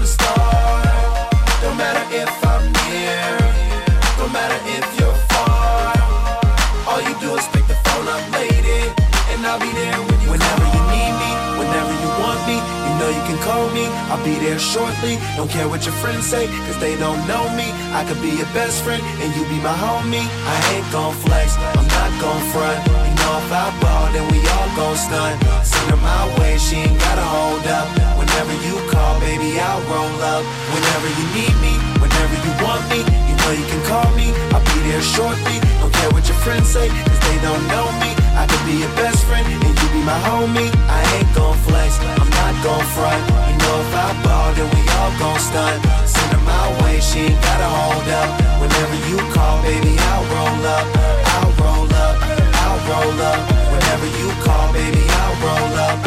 I'll 14.21 14.29
be 14.29 14.37
there 14.37 14.59
shortly. 14.59 15.17
Don't 15.33 15.49
care 15.49 15.65
what 15.65 15.81
your 15.81 15.97
friends 15.97 16.29
say, 16.29 16.45
cause 16.69 16.77
they 16.77 16.93
don't 16.93 17.17
know 17.25 17.41
me. 17.57 17.65
I 17.89 18.05
could 18.05 18.21
be 18.21 18.29
your 18.29 18.45
best 18.53 18.85
friend, 18.85 19.01
and 19.17 19.33
you 19.33 19.41
be 19.49 19.57
my 19.65 19.73
homie. 19.73 20.21
I 20.21 20.57
ain't 20.77 20.85
gon' 20.93 21.17
flex, 21.25 21.57
I'm 21.57 21.89
not 21.89 22.11
gon' 22.21 22.43
front. 22.53 22.77
You 22.85 23.17
know 23.17 23.33
if 23.41 23.49
I 23.49 23.73
ball, 23.81 24.13
then 24.13 24.21
we 24.29 24.37
all 24.45 24.69
gon' 24.77 24.93
stunt. 24.93 25.41
Send 25.65 25.89
her 25.89 25.97
my 26.05 26.29
way, 26.37 26.61
she 26.61 26.85
ain't 26.85 27.01
gotta 27.01 27.25
hold 27.25 27.65
up. 27.65 27.89
Whenever 28.13 28.53
you 28.61 28.77
call, 28.93 29.17
baby, 29.25 29.57
I'll 29.57 29.81
roll 29.89 30.13
up. 30.21 30.45
Whenever 30.69 31.09
you 31.17 31.25
need 31.41 31.55
me, 31.57 31.73
whenever 31.97 32.37
you 32.45 32.53
want 32.61 32.85
me, 32.93 33.01
you 33.01 33.33
know 33.41 33.51
you 33.57 33.65
can 33.65 33.81
call 33.89 34.05
me. 34.13 34.29
I'll 34.53 34.61
be 34.61 34.77
there 34.85 35.01
shortly. 35.01 35.57
Don't 35.81 35.89
care 35.97 36.13
what 36.13 36.29
your 36.29 36.37
friends 36.45 36.69
say, 36.69 36.93
cause 36.93 37.21
they 37.25 37.37
don't 37.41 37.65
know 37.73 37.89
me. 37.97 38.13
I 38.37 38.45
could 38.45 38.61
be 38.69 38.85
your 38.85 38.93
best 39.01 39.25
friend, 39.25 39.49
my 40.05 40.17
homie. 40.25 40.69
I 40.89 41.01
ain't 41.17 41.29
gon' 41.35 41.57
flex, 41.67 41.99
I'm 41.99 42.29
not 42.29 42.53
gon' 42.63 42.85
front. 42.95 43.21
You 43.49 43.57
know 43.61 43.75
if 43.85 43.93
I 43.93 44.09
ball, 44.23 44.49
then 44.53 44.67
we 44.73 44.81
all 44.97 45.11
gon' 45.19 45.39
stunt. 45.39 45.77
Send 46.05 46.31
her 46.33 46.43
my 46.45 46.65
way, 46.83 46.99
she 46.99 47.31
ain't 47.31 47.41
gotta 47.41 47.69
hold 47.69 48.07
up. 48.09 48.29
Whenever 48.61 48.97
you 49.09 49.17
call, 49.33 49.61
baby, 49.63 49.93
I'll 50.09 50.25
roll 50.33 50.65
up. 50.65 50.85
I'll 51.35 51.51
roll 51.61 51.93
up, 52.05 52.15
I'll 52.63 52.79
roll 52.89 53.19
up. 53.21 53.41
Whenever 53.73 54.07
you 54.19 54.29
call, 54.41 54.73
baby, 54.73 55.03
I'll 55.21 55.37
roll 55.45 55.73
up. 55.87 55.97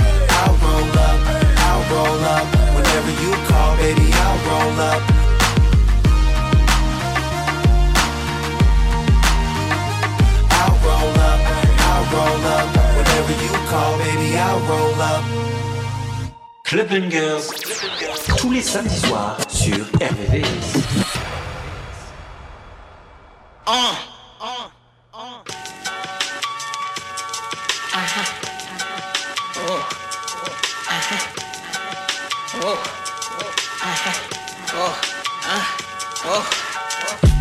I'll 0.43 0.57
roll 0.65 0.99
up, 1.09 1.19
I'll 1.69 1.85
roll 1.93 2.23
up. 2.35 2.47
Whenever 2.77 3.13
you 3.23 3.33
call, 3.49 3.77
baby, 3.77 4.07
I'll 4.25 4.41
roll 4.49 4.79
up. 4.91 5.03
I'll 10.59 10.77
roll 10.83 11.15
up, 11.31 11.41
I'll 11.89 12.05
roll 12.15 12.47
up. 12.59 12.84
Whenever 13.15 13.43
you 13.45 13.51
call, 13.69 13.97
baby, 13.99 14.37
I'll 14.37 14.59
roll 14.67 15.01
up. 15.01 15.25
Club 16.65 16.89
Bangers, 16.89 17.49
tous 18.37 18.51
les 18.51 18.61
samedis 18.61 19.07
soirs 19.07 19.37
sur 19.49 19.87
RVVS. 20.01 20.83
Uh. 23.69 23.95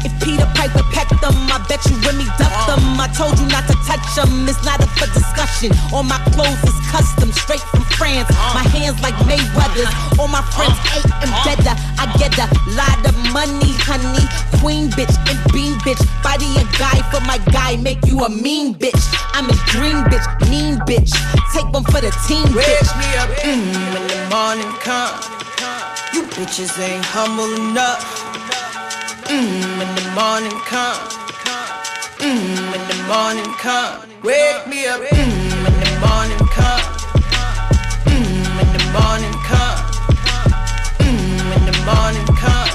If 0.05 0.19
Peter 0.19 0.45
Piper 0.53 0.83
pecked 0.91 1.19
them, 1.21 1.33
I 1.49 1.65
bet 1.67 1.83
you 1.89 1.95
Remy 2.05 2.25
ducked 2.37 2.52
them. 2.75 2.99
I 2.99 3.07
told 3.13 3.37
you 3.39 3.47
not 3.47 3.67
to 3.69 3.75
touch 3.85 4.03
them, 4.15 4.47
it's 4.49 4.61
not 4.65 4.81
up 4.81 4.89
for 4.97 5.07
discussion. 5.13 5.71
All 5.93 6.03
my 6.03 6.19
clothes 6.33 6.61
is 6.65 6.77
custom, 6.89 7.31
straight 7.31 7.63
from 7.71 7.83
France. 7.97 8.29
My 8.53 8.65
hands 8.73 9.01
like 9.01 9.15
Mayweather's. 9.29 9.89
All 10.19 10.27
my 10.27 10.41
friends 10.53 10.77
ate 10.93 11.09
and 11.21 11.33
better. 11.45 11.73
I 11.97 12.05
get 12.17 12.33
a 12.37 12.47
lot 12.77 12.99
of 13.05 13.15
money, 13.33 13.73
honey. 13.85 14.25
Queen 14.59 14.89
bitch 14.93 15.13
and 15.29 15.39
bean 15.53 15.73
bitch. 15.85 16.01
Body 16.23 16.49
a 16.57 16.65
guy 16.77 17.01
for 17.11 17.21
my 17.25 17.37
guy, 17.51 17.77
make 17.77 18.05
you 18.05 18.23
a 18.23 18.29
mean 18.29 18.75
bitch. 18.75 19.03
I'm 19.33 19.49
a 19.49 19.57
dream 19.73 20.05
bitch, 20.09 20.25
mean 20.49 20.77
bitch. 20.85 21.11
Take 21.53 21.69
one 21.73 21.83
for 21.85 22.01
the 22.01 22.11
team, 22.27 22.45
bitch. 22.53 22.89
me 22.97 23.09
up 23.17 23.29
mm, 23.41 23.73
when 23.93 24.03
the 24.07 24.19
morning 24.29 24.73
come. 24.81 25.17
You 26.13 26.23
bitches 26.37 26.77
ain't 26.79 27.05
humble 27.05 27.49
enough. 27.69 28.01
Mm, 29.25 29.77
when 29.77 29.89
the 29.95 30.05
morning 30.13 30.59
come. 30.69 31.23
Mm, 32.19 32.45
when 32.45 32.55
the 32.55 32.62
morning 33.07 33.51
come. 33.59 34.01
Wake 34.23 34.67
me 34.67 34.85
up 34.87 35.01
mm, 35.01 35.63
when 35.63 35.75
the 35.83 35.91
morning 35.99 36.47
come. 36.47 36.81
Mm, 38.07 38.57
when 38.57 38.69
the 38.77 38.83
morning 38.95 39.35
come. 39.43 39.79
Mm, 40.99 41.49
when 41.49 41.65
the 41.65 41.77
morning 41.85 42.25
come. 42.37 42.72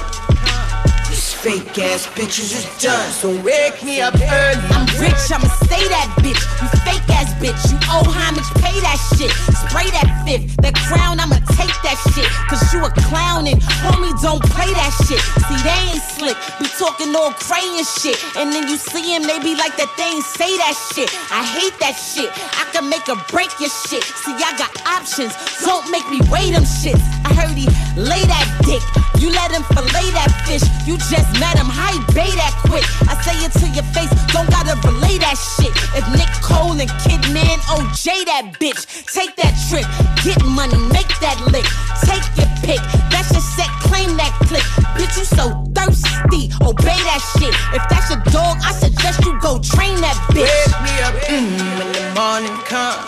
Fake 1.39 1.79
ass 1.79 2.03
bitches 2.19 2.51
is 2.51 2.67
done, 2.83 3.11
so 3.15 3.31
wake 3.47 3.81
me 3.81 4.01
up 4.01 4.13
early. 4.13 4.59
I'm 4.75 4.83
rich, 4.99 5.15
I'ma 5.31 5.47
stay 5.63 5.87
that 5.87 6.11
bitch. 6.19 6.35
You 6.59 6.67
fake 6.83 7.07
ass 7.15 7.31
bitch, 7.39 7.55
you 7.71 7.79
owe 7.87 8.03
homage, 8.03 8.43
pay 8.59 8.75
that 8.83 8.99
shit. 9.15 9.31
Spray 9.55 9.87
that 9.95 10.11
fifth, 10.27 10.59
that 10.59 10.75
crown, 10.75 11.15
I'ma 11.15 11.39
take 11.55 11.71
that 11.87 11.95
shit. 12.11 12.27
Cause 12.51 12.59
you 12.75 12.83
a 12.83 12.91
clown 13.07 13.47
and 13.47 13.55
homie 13.79 14.11
don't 14.19 14.43
play 14.51 14.67
that 14.67 14.91
shit. 15.07 15.23
See, 15.47 15.59
they 15.63 15.79
ain't 15.95 16.03
slick, 16.03 16.35
be 16.59 16.67
talking 16.75 17.15
all 17.15 17.31
crayon 17.31 17.87
shit. 17.87 18.19
And 18.35 18.51
then 18.51 18.67
you 18.67 18.75
see 18.75 19.07
him, 19.07 19.23
they 19.23 19.39
be 19.39 19.55
like 19.55 19.79
that 19.79 19.87
they 19.95 20.19
ain't 20.19 20.27
say 20.27 20.51
that 20.59 20.75
shit. 20.91 21.07
I 21.31 21.39
hate 21.55 21.79
that 21.79 21.95
shit, 21.95 22.27
I 22.59 22.67
can 22.75 22.91
make 22.91 23.07
or 23.07 23.15
break 23.31 23.55
your 23.63 23.71
shit. 23.71 24.03
See, 24.03 24.35
I 24.35 24.59
got 24.59 24.75
options, 24.83 25.31
don't 25.63 25.87
make 25.87 26.03
me 26.11 26.19
weigh 26.27 26.51
them 26.51 26.67
shits. 26.67 26.99
I 27.23 27.31
heard 27.31 27.55
he 27.55 27.71
lay 27.99 28.23
that 28.31 28.47
dick. 28.63 28.79
You 29.19 29.27
let 29.35 29.51
him 29.51 29.63
fillet 29.75 30.09
that 30.15 30.31
fish. 30.47 30.63
You 30.87 30.95
just 31.11 31.27
met 31.43 31.59
him, 31.59 31.67
how 31.67 31.91
he 31.91 31.99
bait 32.15 32.31
that 32.39 32.55
quick. 32.63 32.87
I 33.11 33.19
say 33.19 33.35
it 33.43 33.51
to 33.59 33.67
your 33.75 33.83
face, 33.91 34.07
don't 34.31 34.47
gotta 34.47 34.79
relay 34.87 35.19
that 35.19 35.35
shit. 35.35 35.75
If 35.91 36.07
Nick 36.15 36.31
Cole 36.39 36.79
and 36.79 36.89
Kidman 37.03 37.59
OJ 37.67 38.23
that 38.31 38.55
bitch, 38.59 38.87
take 39.11 39.35
that 39.35 39.51
trip, 39.67 39.83
get 40.23 40.39
money, 40.47 40.79
make 40.95 41.11
that 41.19 41.35
lick, 41.51 41.67
take 42.07 42.23
your 42.39 42.47
pick. 42.63 42.79
That's 43.11 43.31
your 43.35 43.43
set, 43.43 43.69
claim 43.83 44.15
that 44.15 44.31
click. 44.47 44.63
Bitch, 44.95 45.19
you 45.19 45.27
so 45.27 45.59
thirsty, 45.75 46.47
obey 46.63 46.99
that 47.11 47.21
shit. 47.35 47.51
If 47.75 47.83
that's 47.91 48.07
your 48.07 48.23
dog, 48.31 48.63
I 48.63 48.71
suggest 48.71 49.19
you 49.27 49.35
go 49.43 49.59
train 49.59 49.99
that 49.99 50.15
bitch. 50.31 50.47
Wake 50.47 50.79
me 50.87 50.95
up 51.03 51.15
mm, 51.27 51.59
when 51.75 51.89
the 51.91 52.05
morning 52.15 52.55
come. 52.63 53.03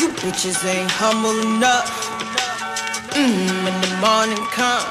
You 0.00 0.08
bitches 0.16 0.64
ain't 0.64 0.90
humble 0.90 1.36
enough. 1.44 2.29
Mm, 3.12 3.64
when 3.64 3.74
the 3.80 3.90
morning 3.98 4.44
come. 4.54 4.86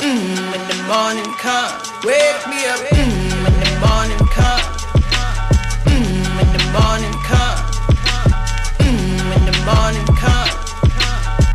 Mm, 0.00 0.50
when 0.50 0.62
the 0.68 0.78
morning 0.88 1.30
come. 1.36 1.72
Wake 2.02 2.42
me 2.48 2.64
up 2.64 2.80
mm, 2.80 3.44
when 3.44 3.54
the 3.60 3.70
morning 3.84 4.24
come. 4.32 4.64
Mm, 5.84 6.24
when 6.36 6.48
the 6.56 6.64
morning 6.72 7.16
come. 7.28 7.60
Mm, 8.80 9.20
when 9.30 9.42
the 9.44 9.56
morning 9.68 10.06
come. 10.16 10.48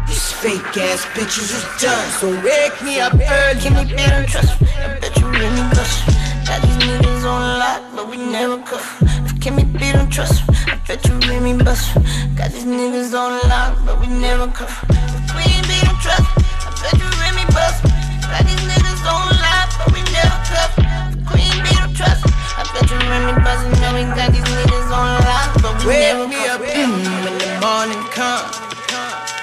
These 0.08 0.32
fake 0.34 0.78
ass 0.78 1.06
bitches 1.18 1.50
is 1.58 1.66
done, 1.82 2.10
so 2.20 2.30
wake 2.44 2.82
me 2.84 3.00
up 3.00 3.14
early. 3.16 3.60
Give 3.60 3.74
me 3.74 3.86
better 3.96 4.26
trust. 4.30 4.62
I 4.62 5.00
bet 5.02 5.18
you 5.18 5.28
really 5.28 5.64
bust. 5.74 6.06
Got 6.46 6.62
these 6.62 6.78
niggas 6.78 7.26
on 7.26 7.60
lock, 7.60 7.82
but 7.96 8.08
we 8.08 8.18
never 8.18 8.62
cuff. 8.62 9.19
If 9.40 9.46
Kimmy 9.46 9.64
B 9.80 9.92
don't 9.94 10.12
trust, 10.12 10.44
I 10.68 10.76
bet 10.86 11.06
you 11.08 11.16
really 11.32 11.54
bust. 11.64 11.96
Got 12.36 12.52
these 12.52 12.66
niggas 12.66 13.16
on 13.16 13.40
lock, 13.48 13.80
but 13.86 13.98
we 14.02 14.08
never 14.08 14.48
cuff. 14.52 14.84
If 14.92 15.32
Queen 15.32 15.64
B 15.64 15.80
don't 15.80 15.96
trust, 16.04 16.28
I 16.68 16.76
bet 16.84 17.00
you 17.00 17.08
really 17.24 17.46
bust. 17.56 17.80
Got 18.28 18.44
these 18.44 18.60
niggas 18.68 19.00
on 19.08 19.32
lock, 19.40 19.70
but 19.80 19.96
we 19.96 20.02
never 20.12 20.36
cuff. 20.44 20.76
If 21.16 21.24
Queen 21.24 21.56
B 21.64 21.72
don't 21.72 21.96
trust, 21.96 22.28
I 22.60 22.68
bet 22.76 22.84
you 22.92 23.00
really 23.00 23.32
bust. 23.40 23.64
And 23.64 23.80
now 23.80 23.96
we 23.96 24.04
got 24.12 24.28
these 24.36 24.44
niggas 24.44 24.92
on 24.92 25.08
lock, 25.24 25.50
but 25.64 25.72
we 25.88 25.88
Wake 25.88 26.04
never 26.04 26.28
me 26.28 26.36
cuff. 26.36 26.60
up 26.60 26.68
mm, 26.68 27.24
when 27.24 27.36
the 27.40 27.50
morning 27.64 28.04
come. 28.12 28.44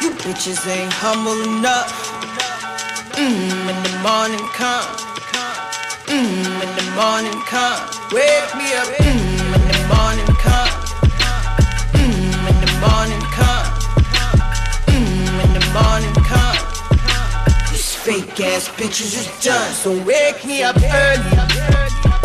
You 0.04 0.10
bitches 0.20 0.60
ain't 0.68 0.92
humble 0.92 1.40
enough. 1.56 1.88
Mm, 3.16 3.64
when 3.64 3.78
the 3.80 3.94
morning 4.04 4.44
come. 4.52 4.84
Mm, 6.04 6.44
when 6.60 6.70
the 6.76 6.84
morning 6.92 7.40
come. 7.48 7.80
Wake 8.12 8.52
me 8.60 8.70
up 8.76 8.86
mm, 9.02 9.35
morning 9.88 10.26
come. 10.36 10.70
Mm, 11.94 12.34
when 12.44 12.56
the 12.64 12.72
morning 12.84 13.22
come. 13.38 13.66
Mm, 14.86 15.28
when 15.38 15.50
the 15.58 15.64
morning 15.76 16.14
come. 16.24 16.58
These 17.70 17.94
fake 17.94 18.40
ass 18.40 18.68
bitches 18.68 19.14
is 19.20 19.44
done, 19.44 19.72
so 19.72 19.90
wake 20.04 20.44
me 20.44 20.62
up 20.62 20.76
early. 20.76 22.15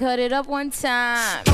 Cut 0.00 0.18
it 0.18 0.32
up 0.32 0.46
one 0.46 0.70
time. 0.70 1.44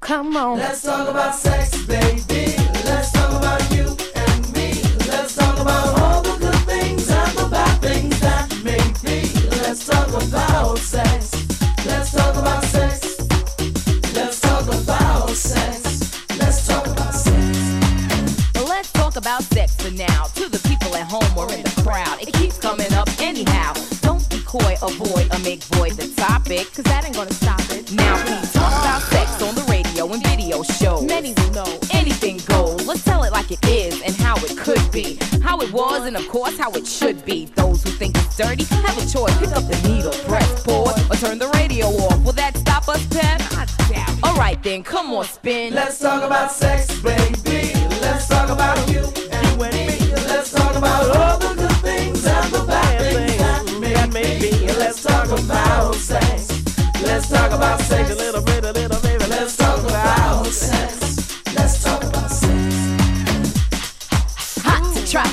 Come 0.00 0.36
on. 0.36 0.58
Let's 0.58 0.82
talk 0.82 1.08
about 1.08 1.34
sex, 1.34 1.69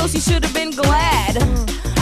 so 0.00 0.08
she 0.08 0.20
should 0.20 0.42
have 0.42 0.54
been 0.54 0.70
glad. 0.70 1.34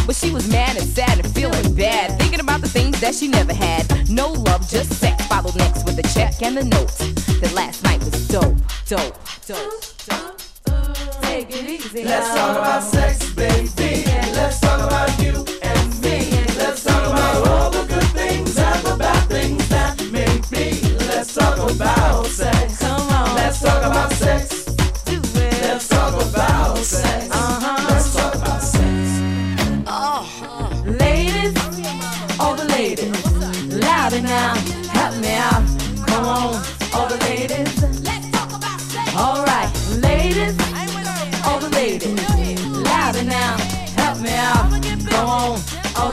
But 0.06 0.14
she 0.14 0.30
was 0.30 0.48
mad 0.48 0.76
and 0.76 0.86
sad 0.86 1.18
and 1.18 1.34
feeling 1.34 1.74
bad, 1.74 2.16
thinking 2.20 2.40
about 2.40 2.60
the 2.60 2.68
things 2.68 3.00
that 3.00 3.14
she 3.14 3.26
never 3.26 3.52
had. 3.52 3.82
No 4.08 4.28
love, 4.32 4.68
just 4.68 4.92
sex. 4.92 5.26
Followed 5.26 5.56
next 5.56 5.84
with 5.84 5.98
a 5.98 6.06
check 6.14 6.40
and 6.42 6.56
the 6.56 6.64
note 6.64 6.96
that 7.40 7.52
last 7.54 7.82
night 7.82 7.98
was 8.04 8.28
dope, 8.28 8.56
dope, 8.86 9.18
dope, 9.46 9.82
dope. 10.06 10.38
Take 11.22 11.50
it 11.50 11.68
easy. 11.68 12.04
Let's 12.04 12.28
talk 12.28 12.56
about 12.58 12.82
sex, 12.84 13.32
baby. 13.34 14.04
Let's 14.38 14.60
talk 14.60 14.80
about 14.80 15.10
you 15.20 15.34
and 15.62 16.00
me. 16.00 16.30
Let's 16.56 16.84
talk 16.84 17.04
about 17.04 17.48
all 17.48 17.70
the 17.70 17.84
good 17.92 18.08
things 18.20 18.56
and 18.58 18.86
the 18.86 18.96
bad 18.96 19.28
things 19.28 19.68
that 19.70 20.00
make 20.12 20.44
me. 20.52 20.70
Let's 21.10 21.34
talk 21.34 21.58
about 21.70 22.26
sex. 22.26 22.78
Come 22.78 23.08
on. 23.10 23.34
Let's 23.34 23.60
talk 23.60 23.82
about 23.84 24.12
sex. 24.12 24.64
Do 25.04 25.18
it. 25.18 25.62
Let's 25.62 25.88
talk 25.88 26.14
about 26.14 26.78
sex. 26.78 27.37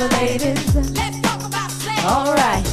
The 0.09 0.15
ladies. 0.17 0.75
Let's 0.75 1.21
talk 1.21 1.43
about 1.45 1.71
sex. 1.71 2.03
All 2.05 2.33
right. 2.33 2.63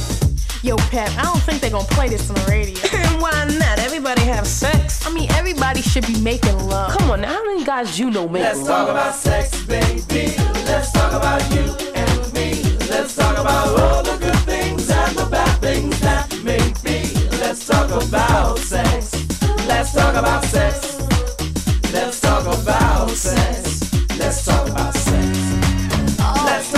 Yo, 0.63 0.77
Pep, 0.77 1.09
I 1.17 1.23
don't 1.23 1.41
think 1.41 1.61
they're 1.61 1.71
gonna 1.71 1.87
play 1.87 2.09
this 2.09 2.29
on 2.29 2.35
the 2.35 2.45
radio. 2.49 2.75
Why 3.19 3.45
not? 3.59 3.79
Everybody 3.79 4.21
have 4.21 4.47
sex. 4.47 5.05
I 5.05 5.11
mean, 5.11 5.29
everybody 5.33 5.81
should 5.81 6.05
be 6.07 6.19
making 6.21 6.57
love. 6.67 6.97
Come 6.97 7.11
on, 7.11 7.21
now, 7.21 7.33
how 7.33 7.45
many 7.45 7.63
guys 7.65 7.99
you 7.99 8.09
know 8.09 8.27
make 8.27 8.43
Let's 8.43 8.59
love? 8.59 8.67
talk 8.67 8.89
about 8.89 9.15
sex, 9.15 9.65
baby. 9.65 10.35
Let's 10.65 10.91
talk 10.91 11.11
about 11.13 11.41
you 11.53 11.65
and 11.95 12.33
me. 12.33 12.63
Let's 12.89 13.15
talk 13.15 13.37
about 13.37 13.79
all 13.79 14.03
the 14.03 14.17
good 14.17 14.39
things 14.45 14.89
and 14.89 15.17
the 15.17 15.25
bad 15.25 15.59
things 15.59 15.99
that 16.01 16.27
may 16.43 16.63
be. 16.83 17.13
Let's 17.39 17.67
talk 17.67 17.89
about 17.89 18.57
sex. 18.59 19.13
Let's 19.67 19.93
talk 19.93 20.15
about 20.15 20.43
sex. 20.45 20.99
Let's 21.91 22.21
talk 22.21 22.45
about 22.45 23.09
sex. 23.09 23.91
Let's 24.17 24.45
talk 24.45 24.69
about 24.69 24.93
sex. 24.93 25.02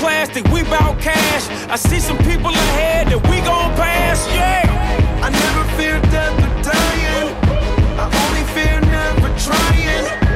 Plastic, 0.00 0.46
we 0.48 0.62
bout 0.62 0.98
cash. 0.98 1.46
I 1.68 1.76
see 1.76 2.00
some 2.00 2.16
people 2.24 2.48
ahead 2.48 3.08
that 3.08 3.20
we 3.28 3.36
gon' 3.42 3.70
pass, 3.76 4.26
yeah. 4.34 4.64
I 5.22 5.28
never 5.28 5.64
fear 5.76 6.00
death 6.10 6.40
or 6.40 6.62
dying. 6.62 7.36
I 8.00 8.04
only 8.24 8.44
fear 8.54 8.80
never 8.80 9.28
trying. 9.38 10.29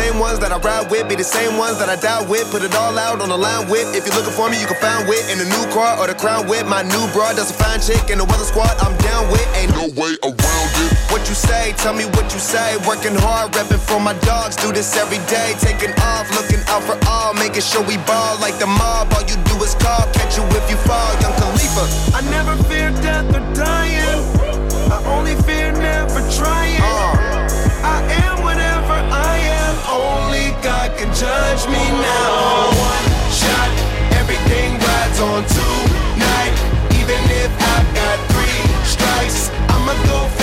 Same 0.00 0.18
ones 0.18 0.38
that 0.40 0.50
I 0.50 0.58
ride 0.64 0.90
with 0.90 1.08
be 1.08 1.14
the 1.14 1.24
same 1.24 1.60
ones 1.60 1.76
that 1.78 1.88
I 1.92 1.96
die 1.96 2.24
with. 2.24 2.48
Put 2.50 2.62
it 2.64 2.74
all 2.74 2.96
out 2.96 3.20
on 3.20 3.28
the 3.28 3.36
line 3.36 3.68
with. 3.68 3.84
If 3.92 4.08
you're 4.08 4.16
looking 4.16 4.32
for 4.32 4.48
me, 4.48 4.56
you 4.56 4.66
can 4.66 4.80
find 4.80 5.04
wit 5.04 5.28
in 5.28 5.36
the 5.36 5.44
new 5.44 5.64
car 5.68 6.00
or 6.00 6.06
the 6.08 6.16
crown 6.16 6.48
with. 6.48 6.64
My 6.64 6.80
new 6.80 7.04
broad 7.12 7.36
does 7.36 7.52
a 7.52 7.56
fine 7.60 7.80
chick 7.84 8.08
in 8.08 8.16
the 8.16 8.24
weather 8.24 8.48
squad. 8.48 8.72
I'm 8.80 8.96
down 9.04 9.28
with. 9.28 9.44
Ain't 9.60 9.72
no 9.76 9.92
way 10.00 10.16
around 10.24 10.70
it. 10.84 10.90
What 11.12 11.28
you 11.28 11.36
say? 11.36 11.76
Tell 11.76 11.92
me 11.92 12.08
what 12.16 12.32
you 12.32 12.40
say. 12.40 12.80
Working 12.88 13.16
hard, 13.20 13.52
repping 13.52 13.82
for 13.84 14.00
my 14.00 14.16
dogs. 14.24 14.56
Do 14.56 14.72
this 14.72 14.96
every 14.96 15.20
day. 15.28 15.52
Taking 15.60 15.92
off, 16.08 16.24
looking 16.32 16.64
out 16.72 16.82
for 16.88 16.96
all. 17.04 17.36
Making 17.36 17.60
sure 17.60 17.84
we 17.84 18.00
ball 18.08 18.40
like 18.40 18.56
the 18.56 18.70
mob. 18.80 19.12
All 19.12 19.24
you 19.28 19.36
do 19.52 19.54
is 19.60 19.76
call. 19.76 20.08
Catch 20.16 20.40
you 20.40 20.44
if 20.56 20.64
you 20.72 20.78
fall. 20.88 21.12
Young 21.20 21.36
Khalifa. 21.36 21.84
I 22.16 22.20
never 22.32 22.56
fear 22.64 22.88
death 23.04 23.28
or 23.36 23.44
dying. 23.52 24.16
I 24.88 24.96
only 25.12 25.36
fear 25.44 25.72
never 25.76 26.24
trying. 26.32 26.80
Uh. 26.80 27.30
I 27.84 27.98
am 28.24 28.29
God 30.62 30.94
can 30.98 31.08
judge 31.14 31.66
me 31.68 31.80
now. 32.02 32.68
One 32.68 33.08
shot, 33.32 33.70
everything 34.20 34.74
rides 34.76 35.20
on 35.20 35.42
tonight. 35.48 36.52
Even 37.00 37.20
if 37.40 37.50
I've 37.74 37.94
got 37.94 38.18
three 38.28 38.60
strikes, 38.84 39.48
I'ma 39.70 39.94
go 40.04 40.39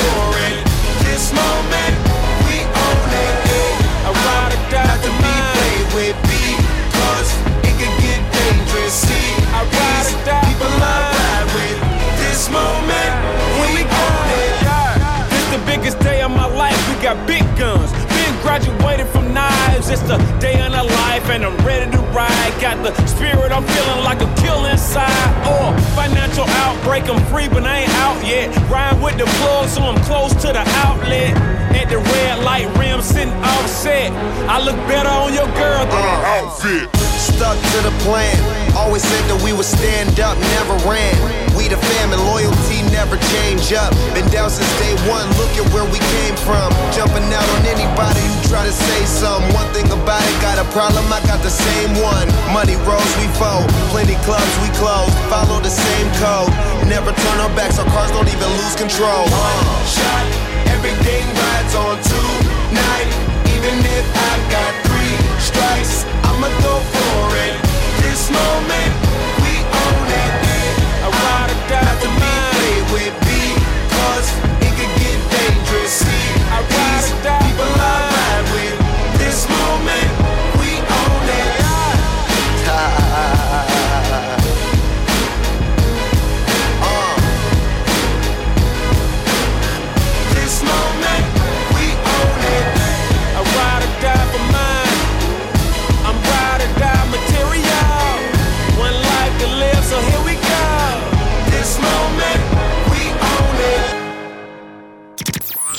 knives. 19.88 20.02
It's 20.02 20.10
the 20.10 20.18
day 20.40 20.64
in 20.64 20.72
the 20.72 20.84
life, 20.84 21.30
and 21.30 21.44
I'm 21.46 21.58
ready 21.66 21.90
to 21.92 22.02
ride. 22.12 22.54
Got 22.62 22.84
the 22.84 22.94
spirit, 23.08 23.52
I'm 23.52 23.64
feeling 23.64 24.04
like 24.04 24.22
a 24.22 24.42
kill 24.42 24.66
inside. 24.66 25.10
Or 25.48 25.78
financial 25.96 26.46
outbreak, 26.66 27.10
I'm 27.10 27.24
free, 27.26 27.48
but 27.48 27.64
I 27.64 27.80
ain't 27.80 27.94
out 27.96 28.26
yet. 28.26 28.56
Ride 28.70 29.02
with 29.02 29.18
the 29.18 29.26
plug, 29.40 29.70
so 29.70 29.82
I'm 29.84 30.02
close 30.04 30.34
to 30.44 30.48
the 30.48 30.64
outlet. 30.86 31.36
At 31.76 31.90
the 31.90 31.98
red 31.98 32.44
light 32.44 32.68
rim, 32.78 33.02
sitting 33.02 33.34
offset. 33.34 34.12
I 34.50 34.60
look 34.64 34.78
better 34.88 35.10
on 35.10 35.34
your 35.34 35.48
girl 35.56 35.86
than 35.86 36.04
uh, 36.04 36.16
her 36.16 36.26
outfit. 36.42 36.96
Stuck 37.18 37.58
to 37.58 37.80
the 37.84 37.94
plan. 38.02 38.38
Always 38.76 39.04
said 39.04 39.24
that 39.30 39.42
we 39.44 39.54
would 39.54 39.66
stand 39.66 40.20
up, 40.20 40.38
never 40.58 40.78
ran. 40.90 41.18
We 41.58 41.66
the 41.66 41.78
fam 41.78 42.14
and 42.14 42.22
loyalty 42.30 42.86
never 42.94 43.18
change 43.34 43.74
up. 43.74 43.90
Been 44.14 44.30
down 44.30 44.50
since 44.50 44.70
day 44.78 44.94
one, 45.10 45.26
look 45.42 45.50
at 45.58 45.66
where 45.74 45.86
we 45.90 45.98
came 46.18 46.38
from. 46.46 46.70
Jumping 46.94 47.26
out 47.34 47.48
on 47.58 47.62
anybody 47.66 48.22
who 48.22 48.36
try 48.46 48.62
to 48.62 48.72
say 48.72 49.02
something. 49.06 49.50
One 49.58 49.70
thing 49.78 49.94
about 49.94 50.26
it, 50.26 50.38
got 50.42 50.58
a 50.58 50.66
problem, 50.74 51.06
I 51.14 51.22
got 51.30 51.42
the 51.46 51.54
same 51.54 51.94
one. 52.02 52.26
Money 52.50 52.74
rolls, 52.82 53.14
we 53.22 53.30
fold. 53.38 53.70
Plenty 53.94 54.18
clubs, 54.26 54.54
we 54.66 54.70
close. 54.82 55.14
Follow 55.30 55.62
the 55.62 55.70
same 55.70 56.10
code. 56.18 56.50
Never 56.90 57.14
turn 57.14 57.38
our 57.46 57.54
backs, 57.54 57.78
our 57.78 57.86
cars 57.94 58.10
don't 58.10 58.26
even 58.26 58.50
lose 58.58 58.74
control. 58.74 59.22
One 59.30 59.86
shot, 59.86 60.26
everything 60.74 61.24
rides 61.30 61.74
on 61.78 61.96
tonight. 62.02 63.10
Even 63.54 63.76
if 63.98 64.06
I've 64.30 64.46
got 64.50 64.72
three 64.90 65.16
strikes, 65.38 66.10
I'ma 66.26 66.50
go 66.66 66.76
for 66.82 67.22
it. 67.46 67.56
This 68.02 68.34
moment, 68.34 68.97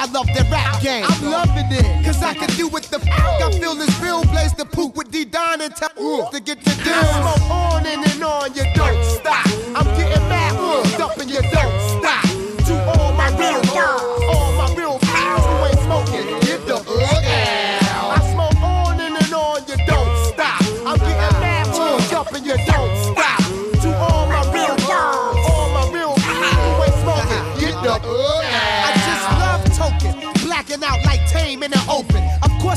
I 0.00 0.06
love 0.06 0.26
the 0.28 0.48
rap 0.50 0.80
game. 0.80 1.04
I'm 1.06 1.30
loving 1.30 1.66
it. 1.70 2.06
Cause 2.06 2.22
I 2.22 2.32
can 2.32 2.48
do 2.56 2.68
what 2.68 2.84
the 2.84 3.00
fuck 3.00 3.42
I 3.42 3.50
feel 3.60 3.78
is 3.82 4.00
real. 4.00 4.24
Blaze 4.24 4.54
the 4.54 4.64
poop 4.64 4.96
with 4.96 5.10
D 5.10 5.26
Don 5.26 5.60
and 5.60 5.76
tell 5.76 6.30
to 6.30 6.40
get 6.40 6.64
the 6.64 6.79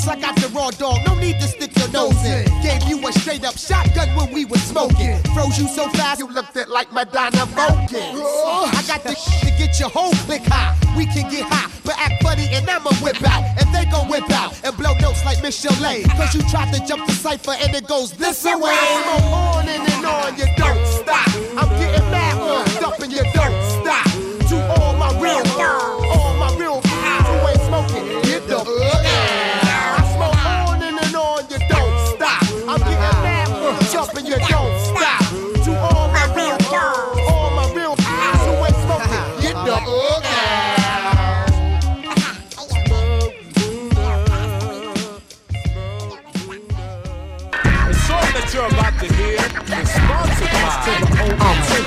Course 0.03 0.17
I 0.17 0.19
got 0.19 0.35
the 0.35 0.49
raw 0.49 0.69
dog, 0.71 0.99
no 1.07 1.15
need 1.15 1.39
to 1.39 1.47
stick 1.47 1.77
your 1.77 1.89
nose 1.91 2.25
in. 2.25 2.43
Gave 2.61 2.83
you 2.83 3.07
a 3.07 3.13
straight 3.13 3.45
up 3.45 3.57
shotgun 3.57 4.09
when 4.17 4.33
we 4.33 4.43
was 4.43 4.61
smoking. 4.63 5.17
Froze 5.33 5.57
you 5.57 5.67
so 5.67 5.87
fast 5.89 6.19
you 6.19 6.27
looked 6.27 6.57
it 6.57 6.67
like 6.67 6.91
Madonna 6.91 7.45
Vulcan. 7.55 8.19
I 8.19 8.83
got 8.85 9.03
the 9.03 9.15
to 9.15 9.51
get 9.57 9.79
your 9.79 9.87
whole 9.89 10.11
click 10.27 10.41
high. 10.43 10.75
We 10.97 11.05
can 11.05 11.31
get 11.31 11.45
high, 11.47 11.71
but 11.85 11.95
act 11.97 12.21
funny 12.21 12.49
and 12.51 12.69
I'ma 12.69 12.91
whip 13.01 13.15
out. 13.23 13.43
And 13.57 13.73
they 13.73 13.85
gon' 13.89 14.09
whip 14.09 14.29
out 14.31 14.59
and 14.65 14.75
blow 14.75 14.93
notes 14.99 15.23
like 15.23 15.41
Michelle. 15.41 15.71
Cause 15.71 16.35
you 16.35 16.41
tried 16.49 16.73
to 16.73 16.85
jump 16.85 17.07
the 17.07 17.13
cipher 17.13 17.51
and 17.51 17.73
it 17.73 17.87
goes 17.87 18.11
this 18.11 18.43
way. 18.43 18.51
Smoke 18.51 19.31
on 19.31 19.69
and, 19.69 19.87
and 19.87 20.05
on, 20.05 20.37
you 20.37 20.47
don't 20.57 20.85
stop. 20.99 21.27
I'm 21.55 21.69
getting 21.79 22.11
mad, 22.11 22.35
uh, 22.41 22.87
up 22.87 22.99
and 22.99 23.13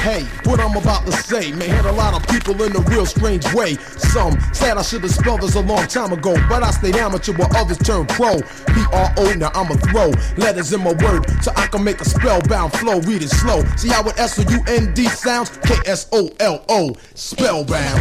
Hey, 0.00 0.24
what 0.44 0.58
I'm 0.60 0.74
about 0.74 1.04
to 1.04 1.12
say 1.12 1.52
may 1.52 1.68
hit 1.68 1.84
a 1.84 1.92
lot 1.92 2.14
of 2.14 2.26
people 2.28 2.62
in 2.62 2.74
a 2.74 2.80
real 2.88 3.04
strange 3.04 3.44
way. 3.52 3.74
Some 3.98 4.40
said 4.54 4.78
I 4.78 4.82
should 4.82 5.02
have 5.02 5.10
spelled 5.10 5.42
this 5.42 5.56
a 5.56 5.60
long 5.60 5.86
time 5.88 6.14
ago, 6.14 6.34
but 6.48 6.62
I 6.62 6.70
stayed 6.70 6.96
amateur 6.96 7.34
while 7.34 7.54
others 7.54 7.76
turned 7.76 8.08
pro. 8.08 8.40
P-R-O, 8.40 9.34
now 9.34 9.50
I'ma 9.54 9.74
throw 9.74 10.10
letters 10.38 10.72
in 10.72 10.80
my 10.80 10.94
word 11.04 11.28
so 11.42 11.52
I 11.54 11.66
can 11.66 11.84
make 11.84 12.00
a 12.00 12.06
spellbound 12.06 12.72
flow. 12.72 13.00
Read 13.00 13.22
it 13.22 13.28
slow. 13.28 13.62
See 13.76 13.90
how 13.90 14.02
it 14.08 14.18
S-O-U-N-D 14.18 15.04
sounds? 15.04 15.50
K-S-O-L-O, 15.64 16.96
spellbound. 17.14 18.00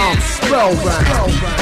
I'm 0.00 0.20
spellbound. 0.20 1.60